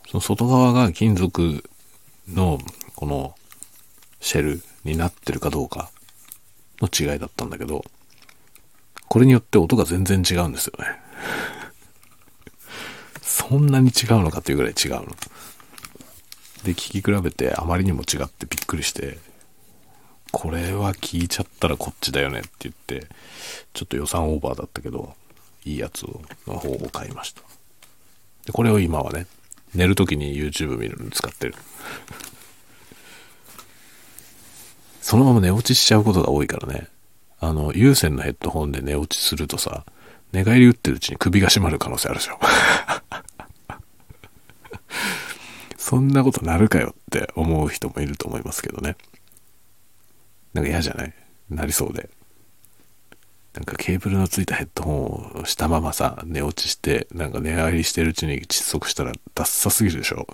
[0.09, 1.63] その外側が金属
[2.27, 2.59] の
[2.95, 3.35] この
[4.21, 5.91] シェルになってるかどうか
[6.79, 7.83] の違いだったんだけど、
[9.09, 10.85] これによって音が全然違うんですよね。
[13.33, 15.05] そんなに違うのかっていうぐらい違うの。
[16.63, 19.17] で、聞き比べてあまりにも違ってびっくりして、
[20.31, 23.07] これは聞いちゃったらこっちだよねって言って、
[23.73, 25.15] ちょっと予算オーバーだったけど、
[25.65, 26.03] いいやつ
[26.45, 27.41] の方を買いました。
[28.45, 29.25] で、これを今はね、
[29.73, 31.55] 寝るときに YouTube 見るのに使ってる。
[35.01, 36.87] そのまま寝落ちしちゃうことが多いからね。
[37.39, 39.85] あの、有線のヘッドホンで寝落ちするとさ、
[40.33, 42.39] 寝返り打ってるうちに首が締まる可能性あるでしょ。
[45.83, 48.95] そんなことなるかよって思う人もいると思いますけどね。
[50.53, 51.13] なんか嫌じゃない？
[51.49, 52.09] なりそうで。
[53.53, 60.25] なんかケーブルのついたヘッドホンをしたままさ、寝落ちして、なんか寝返りしてるうちに窒息したらダッサすぎるでしょ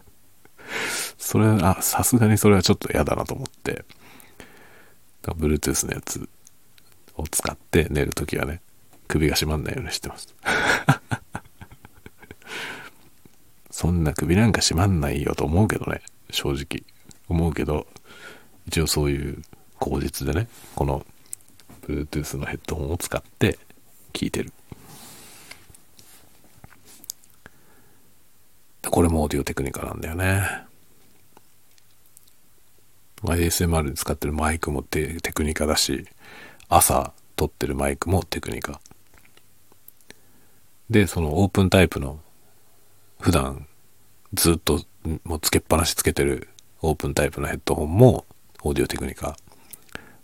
[1.18, 3.84] それは、あ、さすがにそれはちょっと嫌だなと思って、
[5.24, 6.26] Bluetooth のやつ
[7.16, 8.62] を使って寝るときはね、
[9.08, 10.34] 首が締まんないようにしてます。
[13.78, 16.82] そんな首なんか締まんないよと思うけどね、正直。
[17.28, 17.86] 思うけど、
[18.66, 19.40] 一応そういう
[19.78, 21.06] 口実でね、この
[21.86, 23.56] Bluetooth のヘッドホンを使って
[24.12, 24.52] 聞いてる。
[28.90, 30.42] これもオーディオテクニカなんだよね。
[33.22, 36.04] ASMR で使ってるマイクもテクニカだし、
[36.68, 38.80] 朝撮ってるマイクもテクニカ。
[40.90, 42.18] で、そのオープンタイプの
[43.20, 43.66] 普段
[44.34, 44.80] ずっと
[45.24, 46.48] もうつけっぱなしつけてる
[46.82, 48.24] オープンタイプのヘッドホンも
[48.62, 49.36] オーディオテクニカ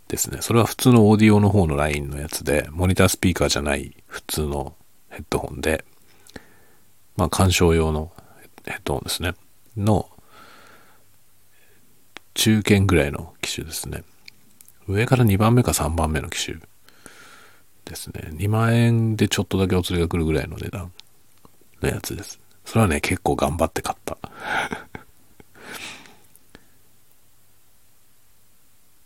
[0.07, 0.39] ですね。
[0.41, 4.75] それは普通のオーディオの方のラインのやつで、モニタースピーカーじゃない普通の
[5.09, 5.83] ヘッドホンで、
[7.17, 8.11] まあ鑑賞用の
[8.65, 9.33] ヘッドホンですね。
[9.75, 10.09] の
[12.33, 14.03] 中堅ぐらいの機種ですね。
[14.87, 16.57] 上から2番目か3番目の機種
[17.85, 18.29] ですね。
[18.33, 20.91] 2万円でちょっとだけお釣りが来るぐらいの値段
[21.81, 22.44] のやつです。
[22.65, 24.17] それはね、結構頑張って買った。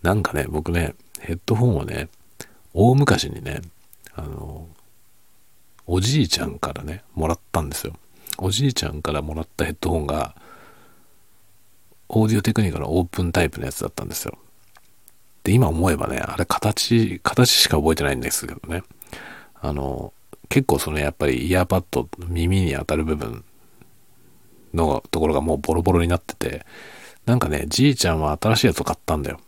[0.02, 2.10] なんかね、僕ね、ヘッドホンをね、
[2.74, 3.62] 大昔にね、
[4.16, 4.68] あの、
[5.86, 7.94] おじいちゃんからね、もらったんですよ。
[8.38, 10.36] おじいちゃんからもらったヘッドホンが、
[12.08, 14.38] オーディオテクニカのオープンタイプのやつだったんですよ。
[15.44, 18.84] で、今思えばね、あれ形、形しか覚えてないんですけどね。
[19.62, 20.14] あの、
[20.48, 23.44] 結構そのやっぱりイヤーパッド、耳に当たる部分
[24.74, 26.66] のところがもうボロボロになってて、
[27.26, 29.40] なんかね、じいちゃんは新しいやつを買ったんだよ。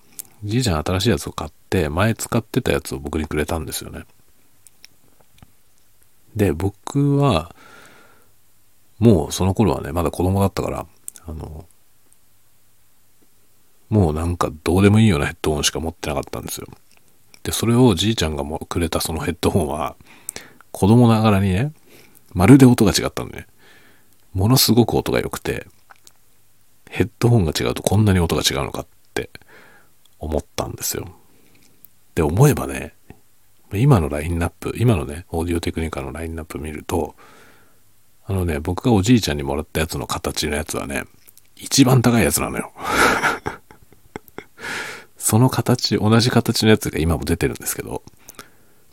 [0.44, 4.06] じいちゃん新しいやつを買って、前使ってたやつを僕にくれたんですよね。
[6.36, 7.56] で、僕は、
[9.00, 10.86] もうその頃はね、まだ子供だったから、
[11.26, 11.66] あの、
[13.90, 16.68] もうなんかどうでもいいようなヘッドホンしか持ってなかったんですよ。
[17.44, 19.96] で、それをじいちゃんがもくれたそのヘッドホンは、
[20.72, 21.74] 子供ながらにね、
[22.34, 23.48] まるで音が違ったんでね。
[24.34, 25.68] ものすごく音が良くて、
[26.90, 29.30] ヘッドホンが違うとこんなに音が違うのかって
[30.20, 31.08] 思ったんですよ。
[32.16, 32.94] で、思えばね、
[33.74, 37.16] 今のラインナップ、今のね、オーディオテクニカのラインナップ見ると、
[38.26, 41.04] あのね、僕がおじいちゃんにもらったやつの形のやつはね、
[41.56, 42.72] 一番高いやつなのよ。
[45.18, 48.04] その形、同じ形のやつが今も出てるんですけど、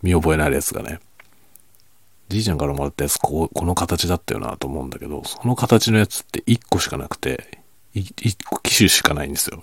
[0.03, 1.01] 見覚えのあるやつがね、
[2.29, 7.59] じいちゃんからもらったやつ、こう、この形だったよなと思うんだけど、その形のやつって1個しかなくて、
[7.95, 9.63] 1個機種しかないんですよ。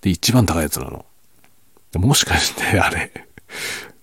[0.00, 1.04] で、一番高いやつなの。
[1.94, 3.10] もしかして あれ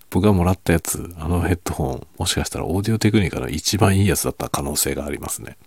[0.10, 5.58] 僕がもらったやつ、あのヘッドホン、もしかしたらオーディオテクニカの一番いいやつだった可能性がありますね。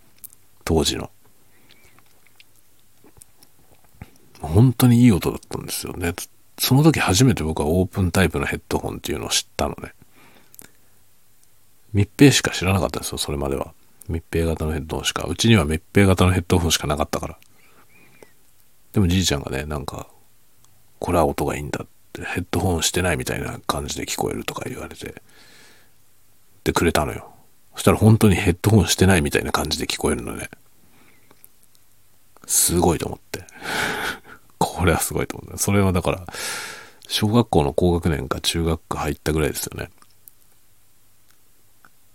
[0.64, 1.10] 当時の。
[4.40, 6.14] 本当にいい音だったんですよね。
[6.58, 9.94] その時初めて僕はオープンタイプのヘッドホンっていうのを知ったのね。
[11.96, 13.72] 密閉しか知らなかったんですよ、それまでは。
[14.06, 15.24] 密閉型のヘッドホンしか。
[15.24, 17.38] うちには密閉型のヘッドホンしかなかったから。
[18.92, 20.06] でもじいちゃんがね、なんか、
[20.98, 25.22] これは音がいいんだって、ヘッドホンしてないみたいな感じで聞こえるとか言われて、
[26.64, 27.32] でくれたのよ。
[27.74, 30.50] そしたら本当にヘッドホンしてないみたいな感じで聞こえるのね。
[32.46, 33.46] すごいと思って。
[34.58, 35.56] これはすごいと思う。
[35.56, 36.26] それはだから、
[37.08, 39.88] 小学校の高学年か中学科入ったぐらいですよね。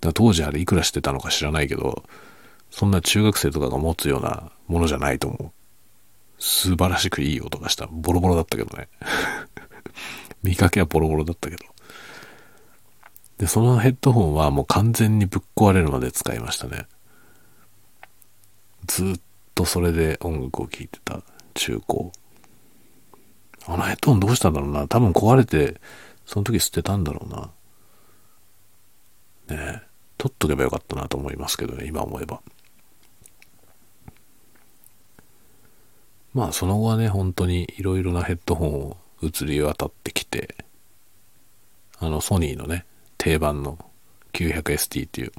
[0.02, 2.04] だ当時あれいくらしてたのか知らないけど、
[2.72, 5.52] そんな中学生とかが持つようなものじゃないと思う。
[6.40, 7.88] 素晴らしくいい音がした。
[7.92, 8.90] ボロボロだったけどね。
[10.42, 11.64] 見かけはボロボロだったけど。
[13.38, 16.88] で、そのヘッドホンはもう完全にぶっ壊れるまで使いましたね。
[18.88, 19.20] ずっ
[19.54, 21.22] とそれで音楽を聴いてた
[21.54, 22.12] 中高。
[23.68, 24.88] あのヘッドホンどうしたんだろうな。
[24.88, 25.80] 多分壊れて、
[26.26, 27.28] その時捨てたんだろ
[29.48, 29.56] うな。
[29.56, 29.91] ね
[30.22, 32.42] 取っとけばよかったなと思いますけどね、今思えば。
[36.36, 40.64] まあその後はね、本当にいろいろなヘッドホンを移り渡ってきて、
[41.98, 42.86] あのソニーのね、
[43.18, 43.84] 定番の
[44.34, 45.32] 900ST っていう、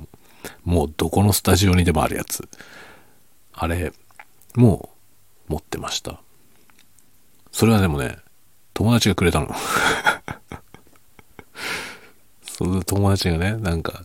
[0.65, 2.49] もうどこのスタジオにでもあるやつ。
[3.53, 3.93] あれ、
[4.57, 4.91] も
[5.49, 6.21] う持ってました。
[7.53, 8.19] それはでもね、
[8.75, 9.55] 友達がくれたの。
[12.43, 14.05] その友達がね、なんか、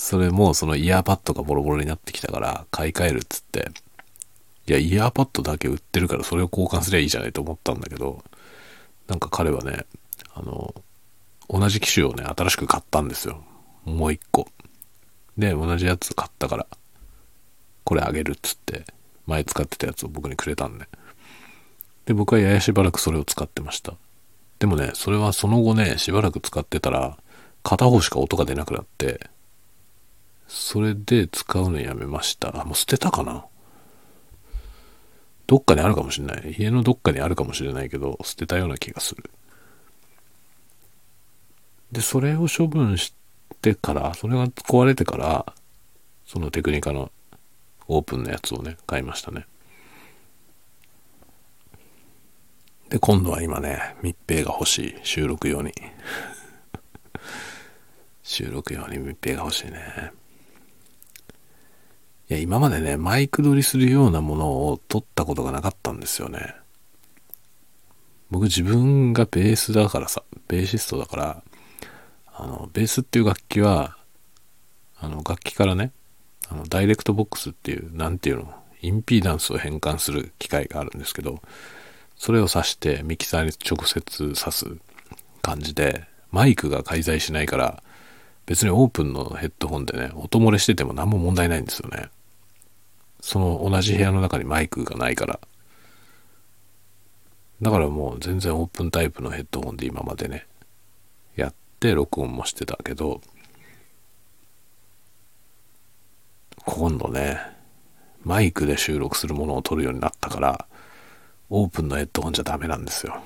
[0.00, 3.70] それもそのイヤーパッドがボロボロになってきたから買い替えるっつって、
[4.66, 8.24] いや、イヤーパッドだけ売ってるからそれを交換すりゃいいじゃないと思ったんだけど、
[9.08, 9.84] なんか彼はね、
[10.32, 10.74] あの、
[11.50, 13.44] 同じ機種をね、新しく買ったんですよ。
[13.84, 14.48] もう一個。
[15.36, 16.66] で、同じやつ買ったから、
[17.84, 18.86] これあげるっつって、
[19.26, 20.88] 前使ってたやつを僕にくれたんで。
[22.06, 23.92] で、僕はややしばらくそれを使ってました。
[24.60, 27.18] でもね、それはその後ね、しばらく使ってたら、
[27.62, 29.28] 片方しか音が出なくなって、
[30.52, 32.60] それで使うのやめました。
[32.60, 33.46] あ、もう捨てたかな？
[35.46, 36.56] どっかにあるかもしれない。
[36.58, 39.30] 家のどっかにあるかもしれないけど、捨てたような気がする。
[41.92, 43.14] で、それを処分し
[43.62, 45.54] てから、それが壊れてから、
[46.26, 47.12] そのテクニカの
[47.86, 49.46] オープンのやつをね、買いましたね。
[52.88, 54.94] で、今度は今ね、密閉が欲しい。
[55.04, 55.72] 収録用に。
[58.24, 60.12] 収録用に密閉が欲しいね。
[62.30, 66.54] いや、今までね、マイク撮りするようなものを撮ったことがなかったんですよね。
[68.30, 71.42] 僕自分がベースだからさ、ベーシストだから、
[72.32, 73.96] あの、ベースっていう楽器は、
[75.00, 75.90] あの、楽器からね、
[76.48, 81.42] あの、ダイレクトボックスっていう、なんていうの、インピーダンスを変換する機械があるんですけど、
[82.16, 84.66] それを挿してミキサーに直接挿す
[85.42, 87.82] 感じで、マイクが介在しないから、
[88.46, 92.08] 別にオープンのヘッドホンでね、音漏れしてても何も問題ないんですよね。
[93.20, 95.40] その同じ部屋の中にマイクがないから。
[97.62, 100.46] だからもう全然オープンタイプのヘッドホンで今までね、
[101.36, 103.20] やって録音もしてたけど、
[106.64, 107.38] 今度ね、
[108.22, 110.66] マイクで収録するものを撮るようになったから、
[111.50, 113.20] オープンのヘッドホンじゃダメなんですよ。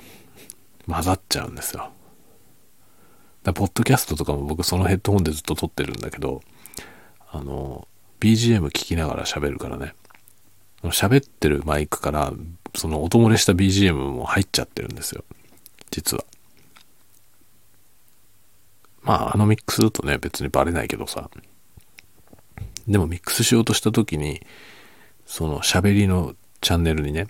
[0.87, 1.91] 混ざっちゃうんですよ。
[3.43, 6.43] だポッドキャストとかも僕そのヘッドホンでずっと撮ってるんだけど、
[7.31, 7.87] あの、
[8.25, 9.93] BGM 聞きながら喋るからね。
[10.85, 12.33] 喋ってるマイクから、
[12.75, 15.25] その音漏れした BGM も入っちゃってるんですよ。
[15.91, 16.25] 実は。
[19.03, 21.29] まあ、あのミックスだとね、別にバレないけどさ。
[22.89, 24.41] でもミックスしようとした時に、
[25.27, 27.27] その喋りのチャンネルにね、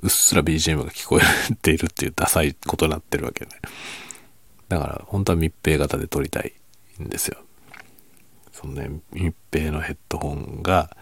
[0.00, 3.52] うっすら BGM が聞こえているっていうダサいことになってるわけね。
[4.68, 6.54] だから本当は密閉型で撮りたい
[7.00, 7.38] んですよ。
[8.60, 10.96] そのね、密閉のヘッドホンが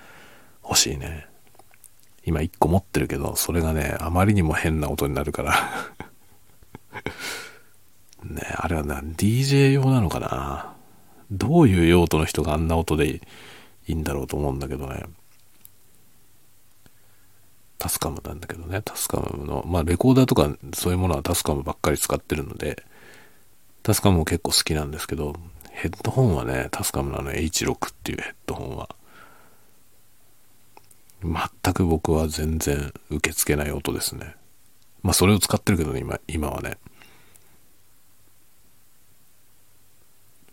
[0.63, 1.27] 欲しいね。
[2.27, 5.55] 今1個持ってるけど、それがね、あまりにも変な音になるから
[8.23, 10.75] ね、あれはな、DJ 用なのかな
[11.31, 13.21] どういう用途の人があんな音でい
[13.87, 15.05] いんだろうと思うんだけどね。
[17.79, 22.85] タスカムなんだけどね、タスカムの、まあレコーダーとかそういうものはタスカムばっかり使ってるので、
[23.83, 25.37] タスカムも結構好きなんですけど、
[25.77, 28.89] ヘッドホンはね、タスカムのの H6 っていうヘッドホンは、
[31.23, 34.37] 全く僕は全然受け付けない音ですね。
[35.03, 36.79] まあそれを使ってるけどね、今、今はね。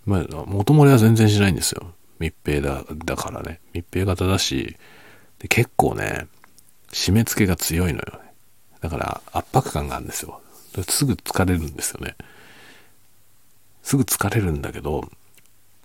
[0.05, 1.93] まあ、元漏れは全然しないんですよ。
[2.19, 3.61] 密閉だ、だからね。
[3.71, 4.76] 密閉型だし、
[5.39, 6.28] で結構ね、
[6.91, 8.34] 締め付けが強いのよね。
[8.82, 10.41] だから圧迫感があるんですよ。
[10.89, 12.17] すぐ疲れるんですよね。
[13.84, 15.09] すぐ疲れるんだけど、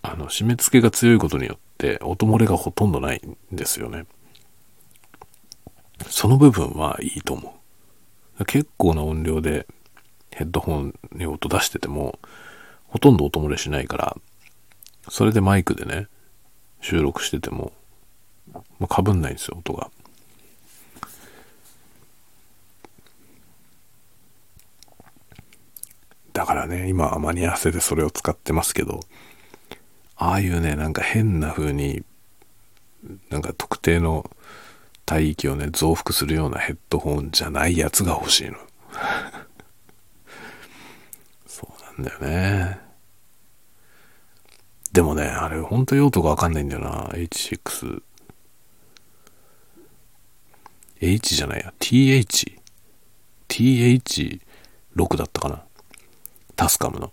[0.01, 3.20] あの、締め付けが強いことによって音漏れがほとんどない
[3.53, 4.07] んですよね。
[6.09, 7.55] その部分はいいと思
[8.38, 8.44] う。
[8.46, 9.66] 結構な音量で
[10.30, 12.18] ヘッドホンに音出してても、
[12.86, 14.16] ほとんど音漏れしないから、
[15.09, 16.07] それでマイクでね、
[16.80, 17.72] 収録してても、
[18.78, 19.90] まあ、被んないんですよ、音が。
[26.39, 29.01] だからね、今は間に合わせでそれを使ってますけど、
[30.16, 32.05] ああいうね、なんか変な風に、
[33.28, 34.30] なんか特定の
[35.11, 38.55] 帯域をね、増幅するようなヘッドホンじゃないやつが欲しいの。
[41.49, 42.78] そうなんだよね。
[44.93, 47.09] でもね、あれ、ほんと用途がわかんないんだよな。
[47.14, 48.01] H6。
[51.01, 51.74] H じゃないや。
[51.80, 52.61] TH。
[53.49, 55.64] TH6 だったかな。
[56.59, 57.13] タスカムの。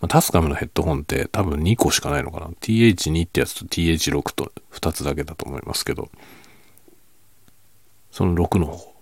[0.00, 2.48] ま、タスカムのヘッドホンって多分2個しかないのかな。
[2.48, 6.10] TH2 ってやつと TH6 と2つだけだと思いますけど、
[8.10, 8.94] その6の方。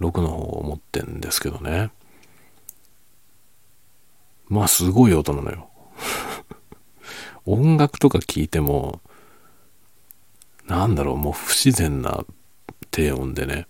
[0.00, 1.90] 6の方を持ってんですけどね。
[4.48, 5.68] まあすごい音なのよ。
[7.44, 9.02] 音楽とか聞いても、
[10.66, 12.24] なんだろう、もう不自然な
[12.90, 13.66] 低音でね。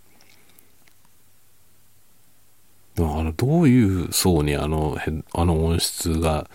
[3.06, 4.96] あのどういう層にあの
[5.32, 6.48] あの音質が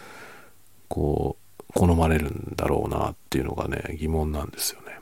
[0.87, 4.99] こう好まれるんだろうなっていうのがね疑問なんですよね。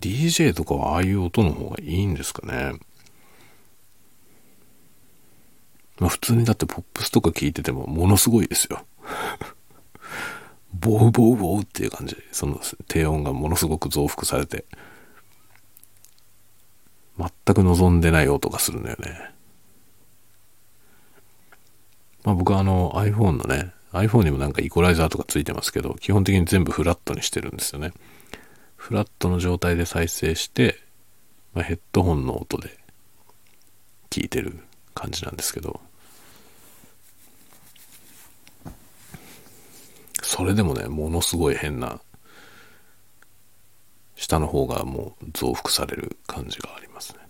[0.00, 2.78] DJ とかはああいう音の方がいいんですかね。
[5.98, 8.86] まあ普通にだってポップスとか聞いててもものすごいですよ。
[10.72, 12.16] ボウボウボウっていう感じ。
[12.30, 14.64] その低音がものすごく増幅されて。
[17.18, 19.34] 全く望んでない音がするんだよね。
[22.24, 27.92] まあ僕はあの iPhone のね、iPhone にもなんかイコライザーとかついてますけど、基本的に全部フラットにしてるんですよね。
[28.76, 30.78] フラットの状態で再生して、
[31.54, 32.78] まあ、ヘッドホンの音で
[34.10, 34.60] 聞いてる
[34.94, 35.80] 感じなんですけど、
[40.22, 42.00] それでもね、ものすごい変な
[44.18, 47.20] 下の方がもう増幅される感じがありますね。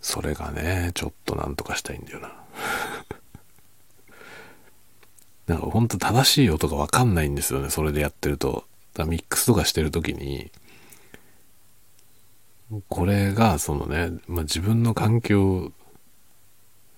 [0.00, 2.32] それがねちょっとなんとかしたいんだよな。
[5.46, 8.66] なんかほんと正しい音がわかんないんですよねそれでやってると。
[8.94, 10.50] だミックスとかしてる時に
[12.88, 15.72] これがそのね、まあ、自分の環境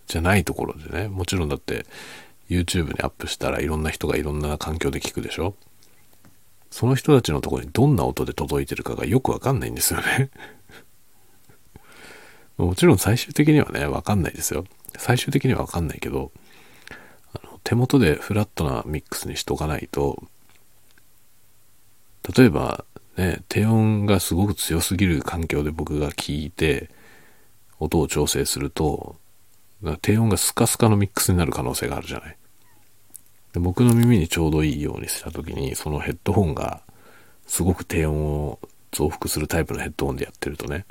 [0.06, 1.86] じゃないところでねもちろんだって
[2.48, 5.54] YouTube にアップしたらいろんな人がいろんな環境で聞くでしょ？
[6.70, 10.30] その人たちのとこにどんな音で届いてるかがよくわかんないんですよね
[12.58, 14.64] もちろん最終的にはね、わかんないですよ。
[14.98, 16.32] 最終的にはわかんないけど、
[17.34, 20.22] あの手元でフラットなミックスにしとかないと、
[22.36, 22.84] 例えば
[23.16, 26.90] ね、低音がすごく強すぎる環境で僕が聞いて、
[27.78, 29.16] 音を調整すると、
[30.00, 32.36] 低音がスカスカのミックスになる可能性があるじゃない。
[33.52, 36.82] で僕の耳にちょうどいいようにした時に、そのヘッドホンが
[37.46, 38.58] すごく低音を
[38.92, 40.86] 増幅するタイプのヘッドホンでやってるとね、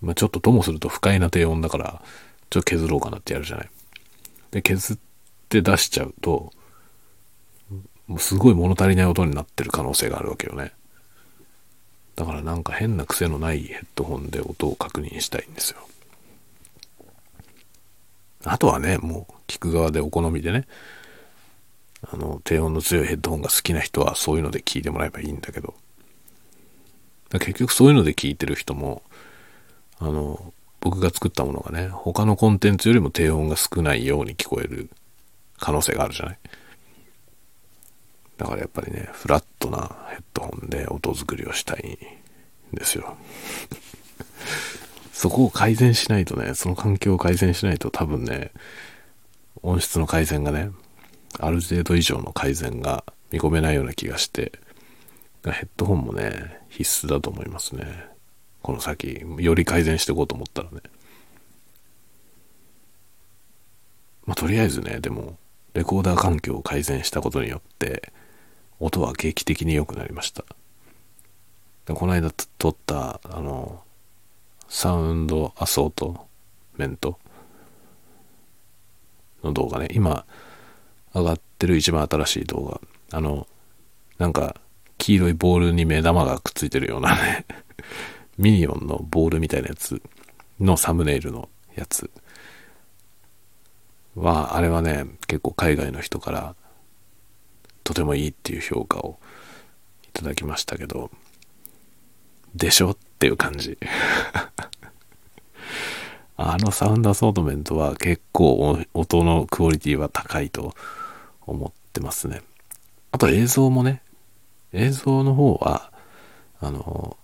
[0.00, 2.02] まあ、ちょっとともすると不快な低音だから、
[2.50, 3.70] ちょっと削ろうかなってやるじゃない。
[4.50, 4.98] で、削っ
[5.48, 6.52] て出しちゃうと、
[8.08, 10.72] もうすごい物足りない音になってる可能性があるわけよね。
[12.16, 15.78] だからなんか変な癖のないヘッドホンで音を確認したいんですよ。
[18.44, 20.66] あとはね、もう聞く側でお好みでね、
[22.12, 25.74] あの、低音の強いヘッドホンが好きな人はそういうので聞いてもらえばいいんだけど、
[27.30, 29.02] 結局そういうので聞いてる人も、
[29.98, 34.90] あの、僕が作ったものがね、他のコンテンツよりも低音が少ないように聞こえる
[35.58, 36.38] 可能性があるじゃない？
[38.36, 41.98] だからやっぱりね、フラットなヘッドホンで音作りをしたい
[42.72, 43.16] んですよ。
[45.22, 48.50] そこを改善しないとね、その環境を改善しないと多分ね、
[49.62, 50.72] 音質の改善がね、
[51.38, 54.50] ある程度以上の改善が見込めないような気がして、
[55.44, 58.04] ヘッドホンもね、必須だと思いますね。
[58.62, 60.80] この先、より改善していこうと思ったらね。
[64.26, 65.38] まあ、とりあえずね、でも、
[65.74, 68.12] レコーダー環境を改善したことによって、
[68.80, 70.44] 音は劇的に良くなりました。
[71.86, 73.84] この間撮った、あの、
[74.72, 76.26] サウンドアソート
[76.78, 77.18] メント
[79.44, 80.24] の動画ね、今
[81.14, 82.80] 上がってる一番新しい動画。
[83.18, 83.46] あの、
[84.16, 84.56] なんか、
[84.96, 87.44] 黄色いボールに目玉がくっついてるようなね。
[88.38, 90.00] ミニオンのボールみたいなやつ
[90.58, 92.10] のサムネイルのやつ。
[94.16, 96.56] は、あれはね、結構海外の人から
[97.84, 99.18] とてもいいっていう評価を
[100.08, 101.10] いただきましたけど、
[102.54, 102.90] でしょ？
[102.90, 103.78] っていう感じ。
[106.36, 110.74] あのサウンドアソートメントは結構音のクオリティは高いと
[111.42, 112.42] 思ってますね。
[113.12, 114.02] あと映像もね、
[114.72, 115.92] 映像の方は、
[116.60, 117.16] あの、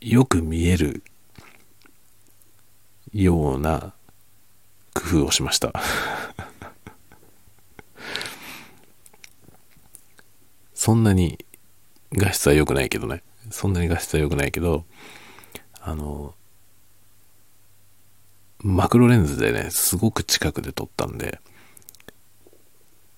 [0.00, 1.02] よく見える
[3.12, 3.92] ような
[4.94, 5.72] 工夫をしました
[10.74, 11.44] そんなに
[12.12, 13.22] 画質は良くないけどね。
[13.50, 14.84] そんなに画質は良くないけど、
[15.80, 16.34] あの、
[18.62, 21.40] マクロレンズでね、すごく近くで撮ったんで、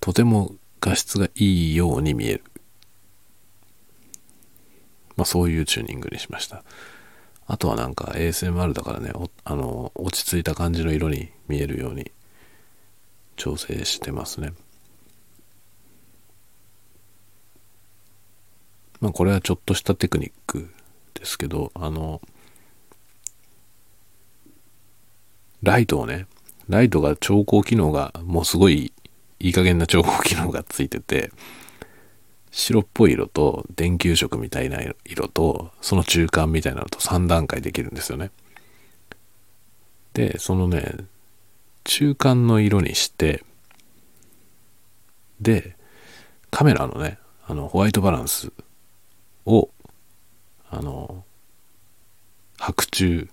[0.01, 2.45] とても画質がいいように見える。
[5.17, 6.65] まあそういうチューニングにしました。
[7.47, 9.13] あとはなんか ASMR だからね、
[9.45, 12.11] あの、落ち着いた感じの色に見えるように
[13.37, 14.53] 調整してますね。
[19.03, 20.71] まあこれはちょっとしたテクニック
[21.15, 22.23] ですけど、あの、
[25.63, 26.27] ライトをね、
[26.69, 28.93] ライトが調光機能がもうすごい
[29.41, 31.33] いい加減な調光機能がついてて、
[32.53, 38.31] 白っぽい色と電球色みたいな色と、その中間みたいなのと3段階できるんですよね。
[40.15, 40.95] で、そのね、
[41.83, 43.43] 中間の色にして、
[45.41, 45.75] で、
[46.53, 48.53] カメラのね、あの、ホワイトバランス
[49.47, 49.71] を、
[50.71, 51.25] あの、
[52.59, 53.31] 白昼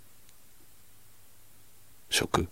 [2.09, 2.47] 色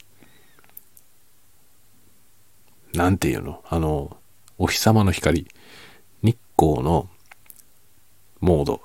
[2.93, 3.63] なんていうの？
[3.67, 4.17] あの、
[4.57, 5.47] お日様の光、
[6.21, 7.09] 日光の
[8.39, 8.81] モード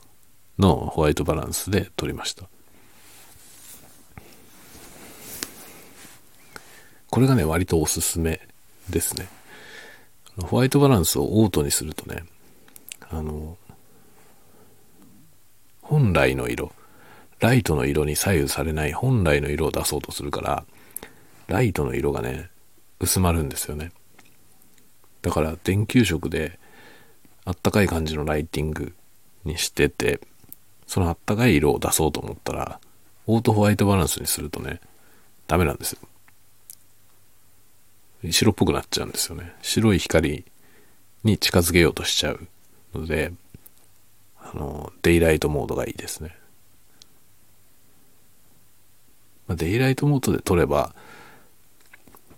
[0.59, 2.49] のホワイトバランスで撮りました。
[7.11, 8.41] これがね、割とおすすめ
[8.89, 9.29] ですね。
[10.39, 12.25] ホワイトバランスをオートにするとね、
[13.11, 13.59] あの、
[15.93, 16.73] 本来の色、
[17.39, 20.65] ライトの色に左右されない本来の色を出そうとするから、
[21.49, 22.49] ライトの色がね、
[22.99, 23.93] 薄まるんですよね。
[25.21, 26.59] だから電球色で
[27.45, 28.95] あったかい感じのライティング
[29.45, 30.21] にしてて、
[30.87, 32.81] そのあったかい色を出そうと思ったら、
[33.27, 34.81] オートホワイトバランスにするとね、
[35.47, 35.99] ダメなんですよ。
[38.31, 39.53] 白っぽくなっちゃうんですよね。
[39.61, 40.47] 白い光
[41.23, 42.49] に近づけようとしちゃう
[42.95, 43.35] ので、
[44.55, 46.37] あの、デイライトモードがいいですね。
[49.47, 50.95] まあ、デイライトモードで撮れば、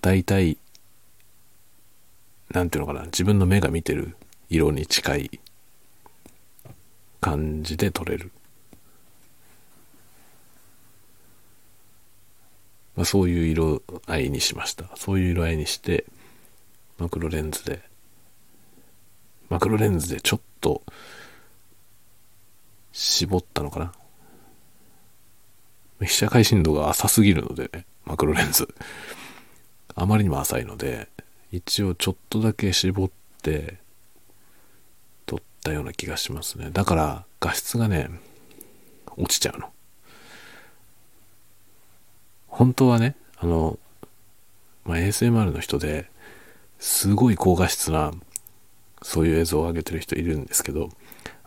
[0.00, 0.58] 大体、
[2.50, 4.16] なんていうのかな、自分の目が見てる
[4.48, 5.40] 色に近い
[7.20, 8.30] 感じで撮れる。
[12.96, 14.88] まあ、そういう色合いにしました。
[14.96, 16.04] そういう色合いにして、
[16.98, 17.80] マクロレンズで、
[19.48, 20.82] マクロレンズでちょっと
[22.94, 23.92] 絞ったのかな？
[26.00, 28.72] 被写界深度が浅すぎるのでね、マクロレンズ。
[29.96, 31.08] あまりにも浅いので、
[31.50, 33.10] 一応ちょっとだけ絞っ
[33.42, 33.78] て
[35.26, 36.70] 撮ったような気がしますね。
[36.72, 38.10] だから画質がね、
[39.16, 39.70] 落ちちゃうの。
[42.46, 43.78] 本当はね、あの、
[44.84, 46.08] まあ、ASMR の人で
[46.78, 48.12] すごい高画質な
[49.02, 50.90] そういう映像を上げてる人いるんですけど、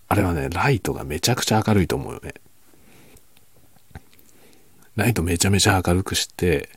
[0.09, 2.33] あれはね、ライトがめちゃくちゃ明るいと思うよね。
[4.95, 6.69] ライトめちゃめちゃ明るくして、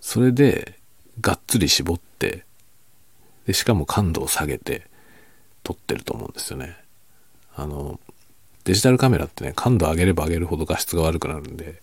[0.00, 0.78] それで、
[1.20, 2.44] がっつり絞って、
[3.46, 4.86] で、しかも感度を下げて
[5.62, 6.76] 撮ってると思うんですよね。
[7.56, 8.00] あの、
[8.64, 11.80] デジタルカメラってね、感度上げれば上げるほど画質が悪くなるんで、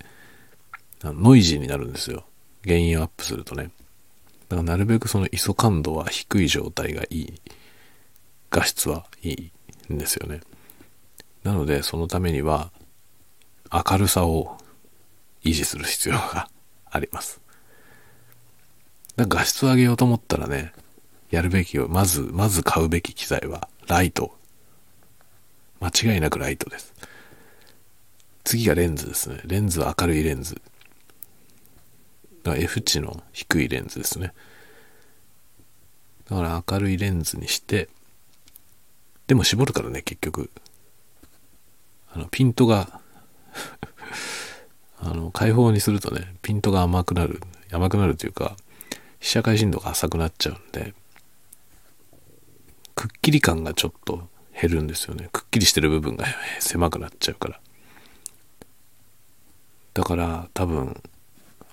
[1.03, 2.25] ノイジーになるんですよ。
[2.63, 3.71] 原因をアップするとね。
[4.49, 7.41] だからなるべくその ISO 感度は低い状態がいい。
[8.51, 9.51] 画質はいい
[9.93, 10.41] んですよね。
[11.43, 12.71] なので、そのためには、
[13.71, 14.57] 明るさを
[15.43, 16.49] 維持する必要が
[16.89, 17.41] あります。
[19.15, 20.73] だ画質を上げようと思ったらね、
[21.31, 24.37] やるべきを、まず、まず買うべき機材は、ライト。
[25.79, 26.93] 間違いなくライトです。
[28.43, 29.39] 次がレンズですね。
[29.45, 30.61] レンズは明るいレンズ。
[32.43, 34.33] だから F 値の低いレンズですね。
[36.29, 37.89] だから明るいレンズにして、
[39.31, 40.49] でも絞るからね、結局。
[42.13, 42.99] あの、ピントが
[44.99, 47.41] あの、開放にするとね、ピントが甘くなる。
[47.71, 48.57] 甘くなるというか、
[49.21, 50.93] 被写界深度が浅くなっちゃうんで、
[52.93, 55.29] くっきり感がちょっと減るんですよね。
[55.31, 56.25] くっきりしてる部分が
[56.59, 57.61] 狭くなっちゃうから。
[59.93, 61.01] だから多分、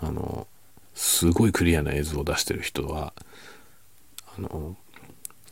[0.01, 0.47] あの、
[0.95, 3.13] すごいクリアな映像を出してる人は、
[4.37, 4.77] あの、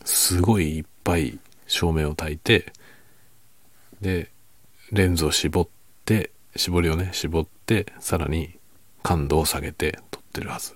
[0.05, 1.37] すごいいっぱい
[1.67, 2.73] 照明を焚いて、
[4.01, 4.29] で、
[4.91, 5.67] レンズを絞っ
[6.05, 8.57] て、絞りをね、絞って、さらに
[9.03, 10.75] 感度を下げて撮ってるはず。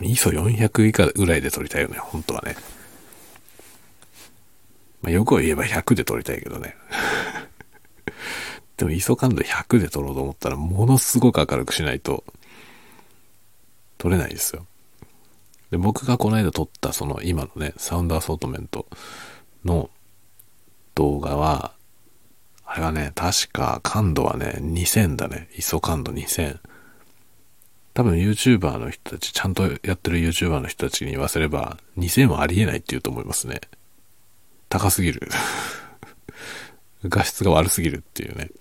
[0.00, 2.56] ISO400 以下ぐらいで撮りたいよね、本当はね。
[5.02, 6.76] まあ、よく言えば100で撮りたいけどね。
[8.76, 12.24] でも ISO 感度100で撮ろうと思ったら、ものすごく明るくしないと、
[13.98, 14.66] 撮れないですよ。
[15.74, 18.86] で、僕がこの間撮ったその今のね、サウンドアソートメント
[19.64, 19.90] の
[20.94, 21.72] 動画は、
[22.64, 25.48] あれはね、確か感度はね、2000だね。
[25.56, 26.60] ISO 感度2000。
[27.92, 33.60] 多分 YouTuber の人たち、ちゃんとやってる YouTuber の人たちに言わせれば、2000はありえないって言うと思いますね。
[34.68, 35.28] 高すぎる。
[37.02, 38.52] 画質が悪すぎるっていうね。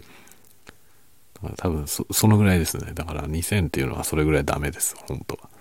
[1.58, 2.94] 多分そ、そのぐらいですね。
[2.96, 4.96] だから2000っていうのはそれぐらいダメです。
[5.08, 5.53] 本当は。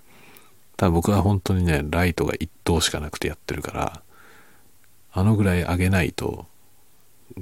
[0.82, 4.02] ただ僕は本当にね、ライトが1灯しかなくてやってるから、
[5.12, 6.46] あのぐらい上げないと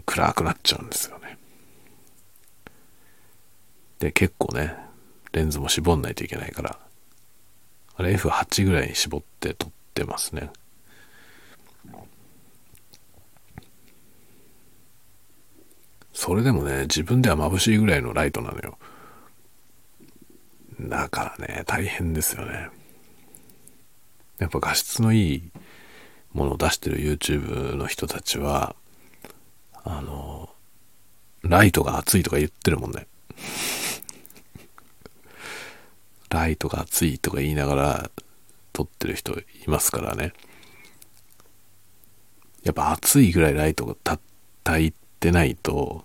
[0.04, 1.38] 暗くなっちゃうんですよね。
[3.98, 4.76] で、結構ね、
[5.32, 6.78] レンズも絞んないといけないから、
[7.96, 10.50] あれ F8 ぐらいに絞って撮ってますね。
[16.12, 18.76] それでもね、自分では眩しいぐらいのライトなのよ。
[20.78, 22.79] だからね、大変ですよね。
[24.40, 25.50] やっぱ画質のいい
[26.32, 28.74] ものを出してる YouTube の人たちは、
[29.84, 30.50] あの、
[31.42, 33.06] ライトが熱いとか言ってるもんね。
[36.30, 38.10] ライトが熱いとか言いながら
[38.72, 40.32] 撮ってる人いますからね。
[42.62, 44.18] やっぱ熱いぐらいライトがた
[44.64, 46.04] 焚いてないと、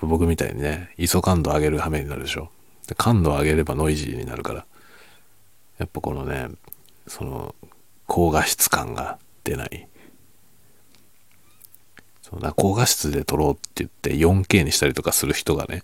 [0.00, 2.50] 僕みたいにね、ISO 感度上げる羽目になるでしょ。
[2.96, 4.66] 感度を上げればノイジーになるから。
[5.78, 6.48] やっぱこのね、
[7.06, 7.54] その、
[8.06, 9.88] 高画質感が出ない。
[12.22, 15.82] そんな高画質で撮ろうって言って 4K にしたりとかする人がね、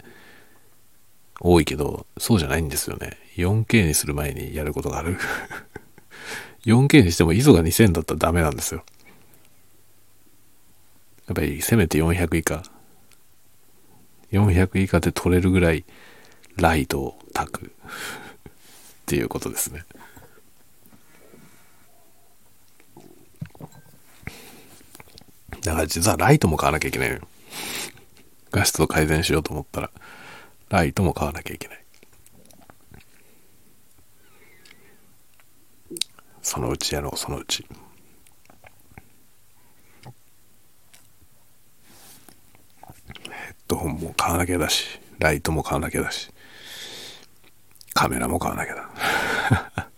[1.41, 3.19] 多いけど、そうじゃないんですよね。
[3.37, 5.17] 4K にする前にやることがある。
[6.65, 8.85] 4K にしても ISO が2000だったらダメなんですよ。
[11.27, 12.63] やっぱりせめて400以下。
[14.33, 15.85] 400以下で撮れるぐらい
[16.57, 17.71] ライトを焚くっ
[19.07, 19.85] ていうことですね。
[25.63, 27.23] だから実はライトも買わなきゃいけないのよ。
[28.51, 29.91] 画質を改善しようと思ったら、
[30.69, 31.85] ライトも買わなきゃいけない。
[36.43, 37.67] そのうちやろう、そのうち。
[43.31, 46.31] ヘッドホンも買わなきゃだし、ライトも買わなきゃだし、
[47.95, 48.89] カメラも買わなきゃだ。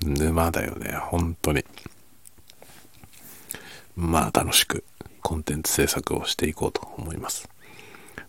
[0.00, 1.64] 沼だよね、本当に。
[3.96, 4.84] まあ楽しく
[5.22, 7.48] コンテンツ制作をしていこうと思います。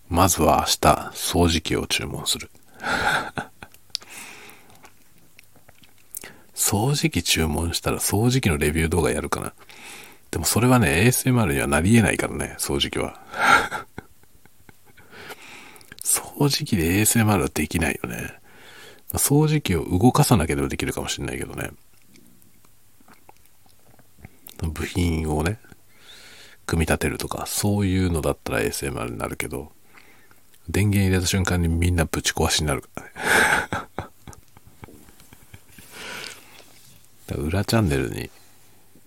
[0.10, 2.50] まずは明日、掃除機を注文する。
[6.54, 9.54] 掃除機注文したら掃除機のレビュー動画やるかな。
[10.32, 13.22] でもそれはね、ASMR にはなり得ないからね、掃除機は。
[16.04, 18.34] 掃除機で ASMR はできないよね。
[19.14, 21.72] 掃除機を動かさなければできるかもしれないけどね。
[24.70, 25.60] 部品をね、
[26.66, 29.72] 組み立てるとか、そういうのだったら ASMR になるけど、
[30.70, 33.12] 電源入れた瞬間にみんなぶち壊しになるからね。
[37.44, 38.30] 裏チャンネルに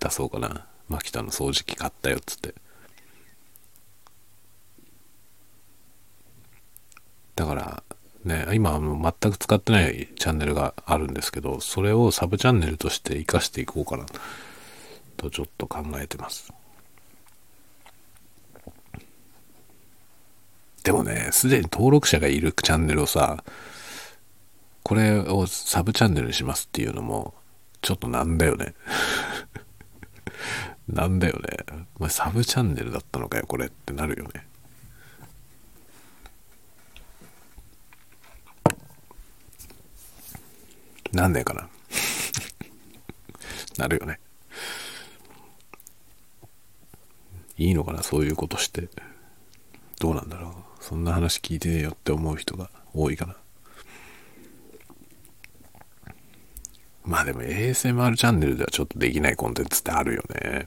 [0.01, 0.67] 出そうかな。
[0.89, 2.55] マキタの掃除機買ったよっつって。
[7.37, 7.83] だから、
[8.25, 14.07] ね、今はも全く使ってないチャンネルがあるんですけど、それをサブチャンネルとして活かしていこうかな
[15.17, 16.53] とちょっと考えてます。
[20.85, 23.43] でもね、すでに登録者がいるチャンネルをさ、
[24.83, 27.33] これをサブチャンネルにしますっていうのも、
[27.81, 28.75] ちょっとなんだよね。
[30.87, 31.85] なんだよね。
[31.97, 34.47] お前サブチャンネルだったのかよ、これってなるよね。
[41.13, 41.69] なんでかな。
[43.79, 44.21] なるよね。
[47.57, 48.89] いいのかな、そういうことして。
[50.01, 50.85] どうなんだろう。
[50.85, 53.37] そんな話聞いてねえよって思う人が多いかな。
[57.05, 60.67] まあでも ASMR チャンネルではちょっとできないコンテンツってあるよね。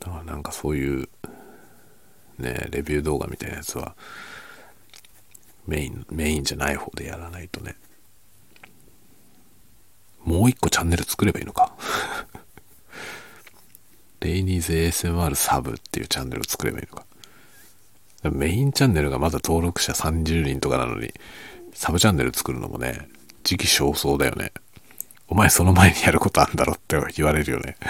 [0.00, 1.08] だからなんかそういう、
[2.38, 3.94] ね、レビュー動画みたいなやつは、
[5.66, 7.76] メイン、メインじゃない方でやらないとね。
[10.24, 11.74] もう一個チャンネル作ればいいのか。
[14.36, 17.04] イニーズ ASMR サブっていうチャンネルを作ればいいのか。
[18.30, 21.12] メインチャンネルがまだ登録者30人とかなのに、
[21.74, 23.08] サブチャンネル作るのもね、
[23.42, 24.52] 時期尚早だよね。
[25.28, 27.76] お前その前にやることあんだろって言われるよね。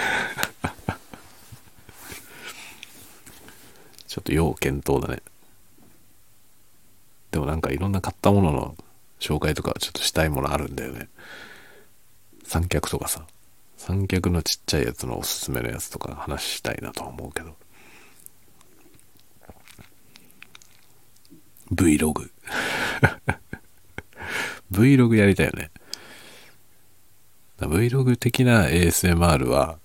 [4.07, 5.21] ちょっと要検討だね。
[7.31, 8.75] でもなんかいろんな買ったものの
[9.19, 11.09] 紹介とかちょっとしたいものあるんだよね。
[12.45, 13.25] 三脚とかさ。
[13.85, 17.53] 三脚のちっちゃいやつのおすすめのやつとか話したいなとは思うけど。
[21.73, 22.29] Vlog。
[24.71, 25.69] Vlog やりたいよね。
[27.59, 29.77] Vlog 的な ASMR は、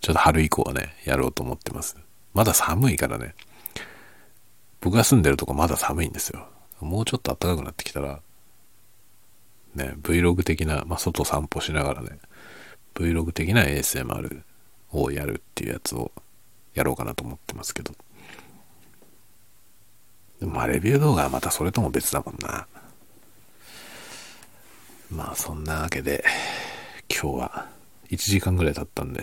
[0.00, 1.98] ちょっと春以降はね、やろうと思ってます。
[2.32, 3.34] まだ寒いからね。
[4.80, 6.48] 僕が住んでるとこまだ寒いんですよ。
[6.80, 8.22] もうちょっと暖かくなってきたら、
[9.74, 12.18] ね、Vlog 的な、まあ、外散歩しながらね、
[12.96, 14.42] Vlog 的な ASMR
[14.92, 16.10] をやるっていうやつを
[16.74, 17.94] やろうかなと思ってますけど。
[20.40, 22.66] まあ、レビュー動画はまたそれとも別だもんな。
[25.10, 26.24] まあ、そんなわけで、
[27.08, 27.68] 今日は
[28.10, 29.22] 1時間ぐらい経ったんで、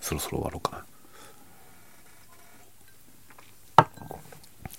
[0.00, 0.84] そろそろ終わろうか
[3.76, 3.86] な。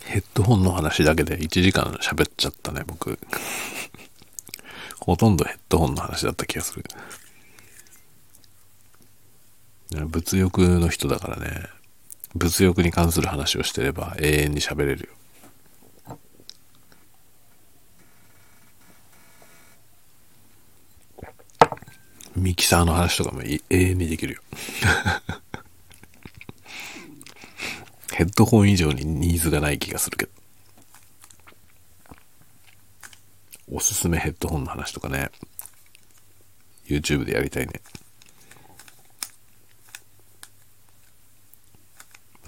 [0.06, 3.20] ヘッドホンの話だけで1時間喋っちゃったね、僕。
[5.02, 6.86] ほとんどヘッドホンの話だった気がする。
[9.92, 11.68] 物欲の人だからね、
[12.34, 15.16] 物欲に関する話をしてれば永遠に喋れるよ。
[22.36, 24.42] ミキサーの話とかも永遠にできるよ。
[28.12, 30.32] ヘッドホン以上にニーズがない気がするけど。
[33.72, 35.32] おすすめヘッドホンの話とかね。
[36.86, 37.82] YouTube でやりたいね。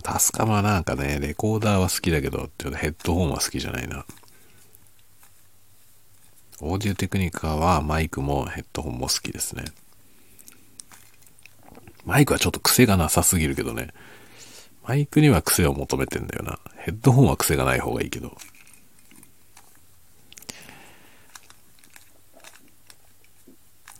[0.07, 4.05] タスカムはなんかね、レコーダーは好きだけど、ちょっとヘッドホンは好きじゃないな。
[6.61, 9.65] オーディオテクニカはマイクもヘッドホンも好きですね。
[12.05, 13.89] マイクはちょっと癖がなさすぎるけどね。
[14.87, 16.57] マイクには癖を求めてんだよな。
[16.77, 18.37] ヘッドホンは癖がない方がいいけど。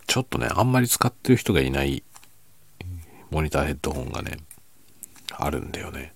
[0.08, 2.02] ちょっとね、あんまり使ってる人がいない
[3.30, 4.38] モニターヘッドホンがね、
[5.34, 6.14] あるんだよね。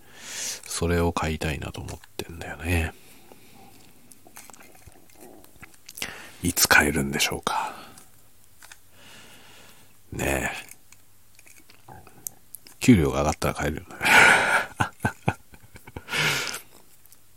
[0.65, 2.93] それを買いたいなと思ってんだよね。
[6.43, 7.73] いつ買えるんでしょうか。
[10.11, 10.71] ねえ。
[12.79, 13.87] 給料が上がったら買えるよね。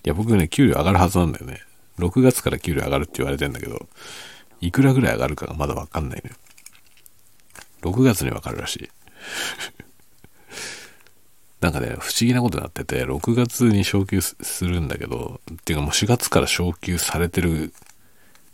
[0.05, 1.61] いや、僕ね、給料上がるはずなんだよね。
[1.99, 3.89] 6月から給料上がるって言われてんだけど、
[4.61, 6.37] いくらぐらい上がるかがまだわかんないのよ。
[7.83, 8.91] 6月にわかるらしい。
[11.61, 17.73] なんかね、不思議なことになってて、6月に昇給するんだけど、っていうかもう4月から昇給されてる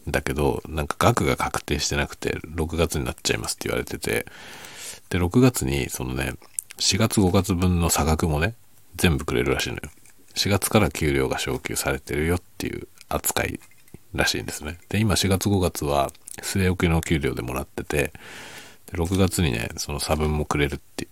[0.08, 4.26] んだけど、なんか額が確定してなくて、6月になっちゃいますって言われてて、
[5.08, 6.34] で、6月に、そのね、
[6.78, 8.54] 4月5月分の差額もね、
[8.96, 9.82] 全部くれるらしいのよ。
[10.34, 13.60] 4月から給料が昇給されてるよっていう扱い
[14.14, 14.78] らしいんですね。
[14.88, 16.10] で、今4月5月は
[16.42, 18.12] 据え置きの給料でもらってて、
[18.86, 21.08] で6月にね、その差分もくれるって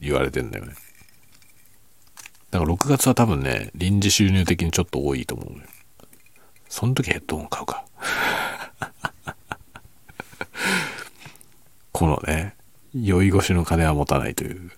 [0.00, 0.74] 言われてんだよね。
[2.50, 5.48] だから6月は多分ね、臨時収入的にちょっと多いと思う。
[6.68, 7.84] その時ヘッドホン買うか。
[11.92, 12.56] このね、
[12.94, 14.72] 酔い越しの金は持たないという。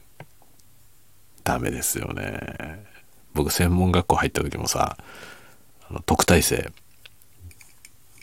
[1.45, 2.85] ダメですよね。
[3.35, 4.99] 僕専門学校入った時もさ、
[5.89, 6.73] あの特待生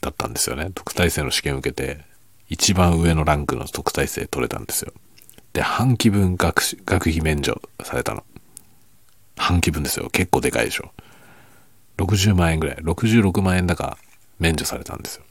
[0.02, 0.72] だったんですよね。
[0.74, 2.06] 特待生の試験受けて、
[2.50, 4.94] 一番上のランクの特待生取れたんですよ。
[5.54, 8.24] で、半期分学学費免除されたの。
[9.40, 10.10] 半期分ですよ。
[10.10, 10.92] 結構でかいでしょ。
[11.98, 12.76] 60万円ぐらい。
[12.78, 13.98] 66万円だか
[14.38, 15.24] 免除されたんですよ。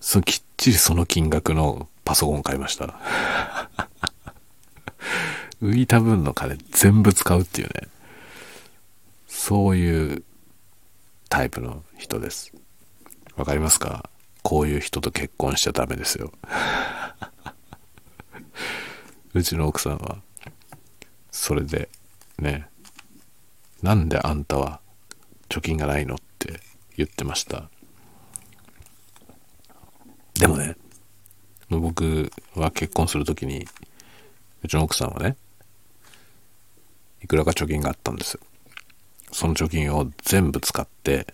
[0.00, 2.94] そう、きっちりその金額のパソコン買いました。
[5.60, 7.88] 浮いた分の金全部使うっていうね。
[9.26, 10.22] そういう
[11.28, 12.52] タイプの人です。
[13.36, 14.08] わかりますか？
[14.42, 16.32] こういう人と結婚しちゃダメですよ。
[19.34, 20.18] うちの奥さんは、
[21.32, 21.88] それで、
[22.38, 22.68] ね、
[23.82, 24.80] なんであんたは
[25.48, 26.60] 貯金がないのって
[26.96, 27.68] 言ってました。
[30.34, 30.76] でもね、
[31.68, 33.66] 僕は結婚するときに、
[34.62, 35.36] うちの奥さんはね、
[37.22, 38.38] いくらか貯金があったんです。
[39.32, 41.26] その貯金を全部使って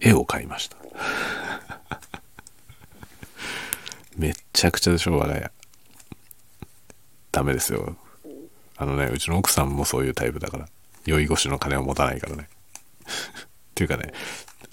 [0.00, 0.76] 絵を買いました。
[4.16, 5.50] めっちゃくちゃでしょ、我が家。
[7.32, 7.96] ダメですよ。
[8.76, 10.68] あのね、うちの奥さんもそういうタイプだから。
[11.08, 12.48] 酔い越しの金を持たないからね。
[13.08, 14.12] っていうかね、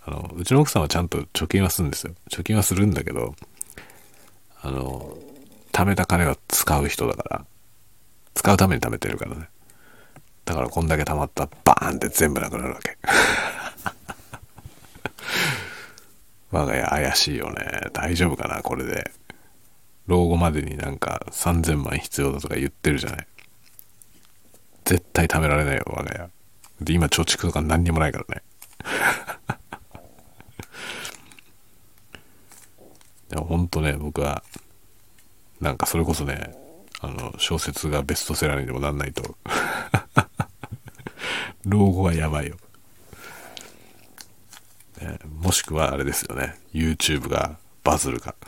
[0.04, 2.14] あの、うちの奥さんはちゃんと貯金はするんですよ。
[2.30, 3.36] 貯金はするんだけど、
[4.62, 5.18] あの、
[5.72, 7.46] 貯めた金は使う人だから、
[8.34, 9.50] 使うために貯めてるからね。
[10.46, 12.98] だからこんだけ貯まったらバーンって全部なくなるわけ。
[16.52, 17.90] 我が家怪しいよね。
[17.94, 19.12] 大丈夫かなこれで。
[20.08, 23.28] 老後までになんか3000万必要だとか言ってるじゃない。
[24.86, 26.30] 絶対貯められないよ、我が家。
[26.82, 28.44] で、今貯蓄とか何にもないからね。
[33.30, 34.44] でも本当ね、僕は、
[35.60, 36.56] なんかそれこそね、
[37.02, 39.36] あの、小説がベストセラーにでもなんないと
[41.66, 42.58] 老後はやばいよ。
[45.02, 48.36] ね、もしくはあれですよね、YouTube がバズるか。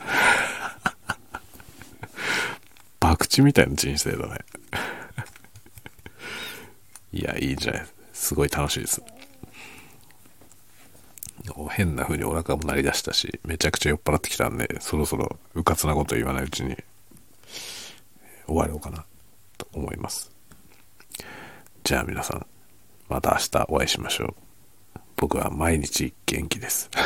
[3.00, 4.38] 博打みたいな人生だね。
[7.12, 7.86] いや、いいじゃない？
[8.12, 9.02] すごい楽しいです。
[11.70, 16.76] 変な風にお腹も鳴り出したし、めちゃくちゃ酔っ払ってきたんで、そろそろうかつなこと言わないうちに
[18.46, 19.04] 終わろうかな
[19.56, 20.30] と思います。
[21.84, 22.46] じゃあ皆さん、
[23.08, 24.34] また明日お会いしましょう。
[25.16, 26.90] 僕は毎日元気です。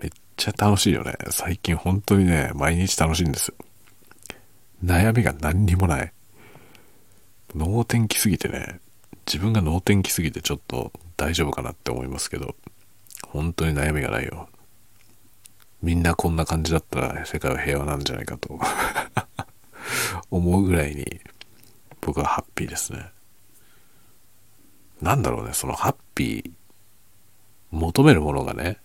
[0.00, 1.14] めっちゃ楽しいよね。
[1.30, 3.54] 最近本当にね、毎日楽しいんですよ。
[4.84, 6.12] 悩みが何にもない。
[7.54, 8.80] 脳天気すぎてね、
[9.26, 12.54] 自分が脳天気すぎてちょっと大丈夫かなって思いますけど、
[13.28, 14.48] 本当に悩みがないよ。
[15.82, 18.60] みんなこんな感じだったら世界は平和なんじゃないかと
[20.30, 21.20] 思うぐらいに
[22.00, 23.10] 僕はハッピーですね。
[25.00, 26.50] なんだろうね、そのハッピー、
[27.72, 28.78] 求めるものがね、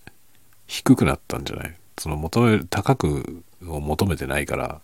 [0.65, 1.76] 低くなったんじゃない？
[1.99, 4.82] その求める、高くを求めてないから、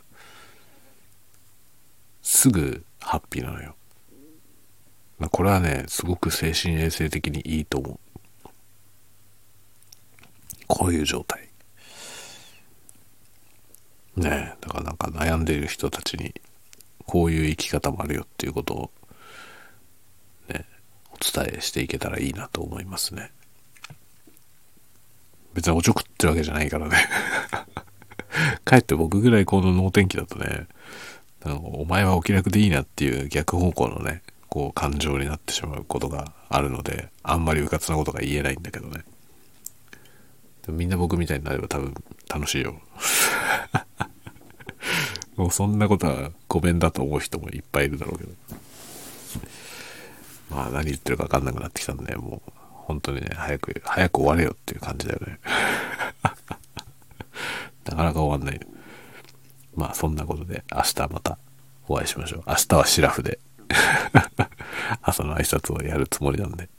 [2.21, 3.75] すぐハッピーなのよ。
[5.19, 7.99] ま、これはね、すごく精神衛生的にいいと思う。
[10.67, 11.49] こういう状態。
[14.15, 16.33] ねだからなんか悩んでいる人たちに、
[17.05, 18.91] こういう生き方もあるよっていうことを、
[20.49, 20.65] ね、
[21.11, 23.31] お伝えしていけたらいいなと思いますね。
[25.53, 26.97] 別におちょくってるわけじゃないからね
[28.65, 30.67] かえって僕ぐらいこの脳天気だとね、
[31.45, 39.03] お前はお気楽でいいなっていう逆方向のね、こう感情になってしまうことがあるので、あんまりうかつなことが言えないんだけどね。
[40.69, 41.93] みんな僕みたいになれば多分
[42.29, 42.79] 楽しいよ。
[45.35, 48.31] もうそんなことはごめんだと思う人もいっぱいいるだろうけど。
[50.49, 52.51] まあ何言ってるか分かんなくなってきたんで、もう
[52.85, 55.39] 本当にね、早く、早く終われよっていう感じだよね。
[57.85, 58.67] なかなか終わんない。
[59.75, 61.37] まあそんなことで明日また
[61.87, 62.43] お会いしましょう。
[62.47, 63.39] 明日はシラフで
[65.01, 66.69] 朝の挨拶をやるつもりなんで、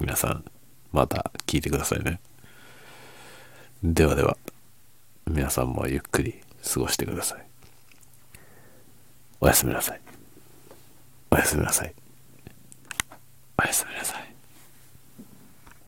[0.00, 0.44] 皆さん
[0.92, 2.20] また聞いてくださいね。
[3.82, 4.36] ではでは、
[5.26, 6.40] 皆さんもゆっくり
[6.72, 7.46] 過ごしてください。
[9.40, 10.00] おやすみなさい。
[11.30, 11.94] おやすみなさい。
[13.62, 14.27] おやすみなさい。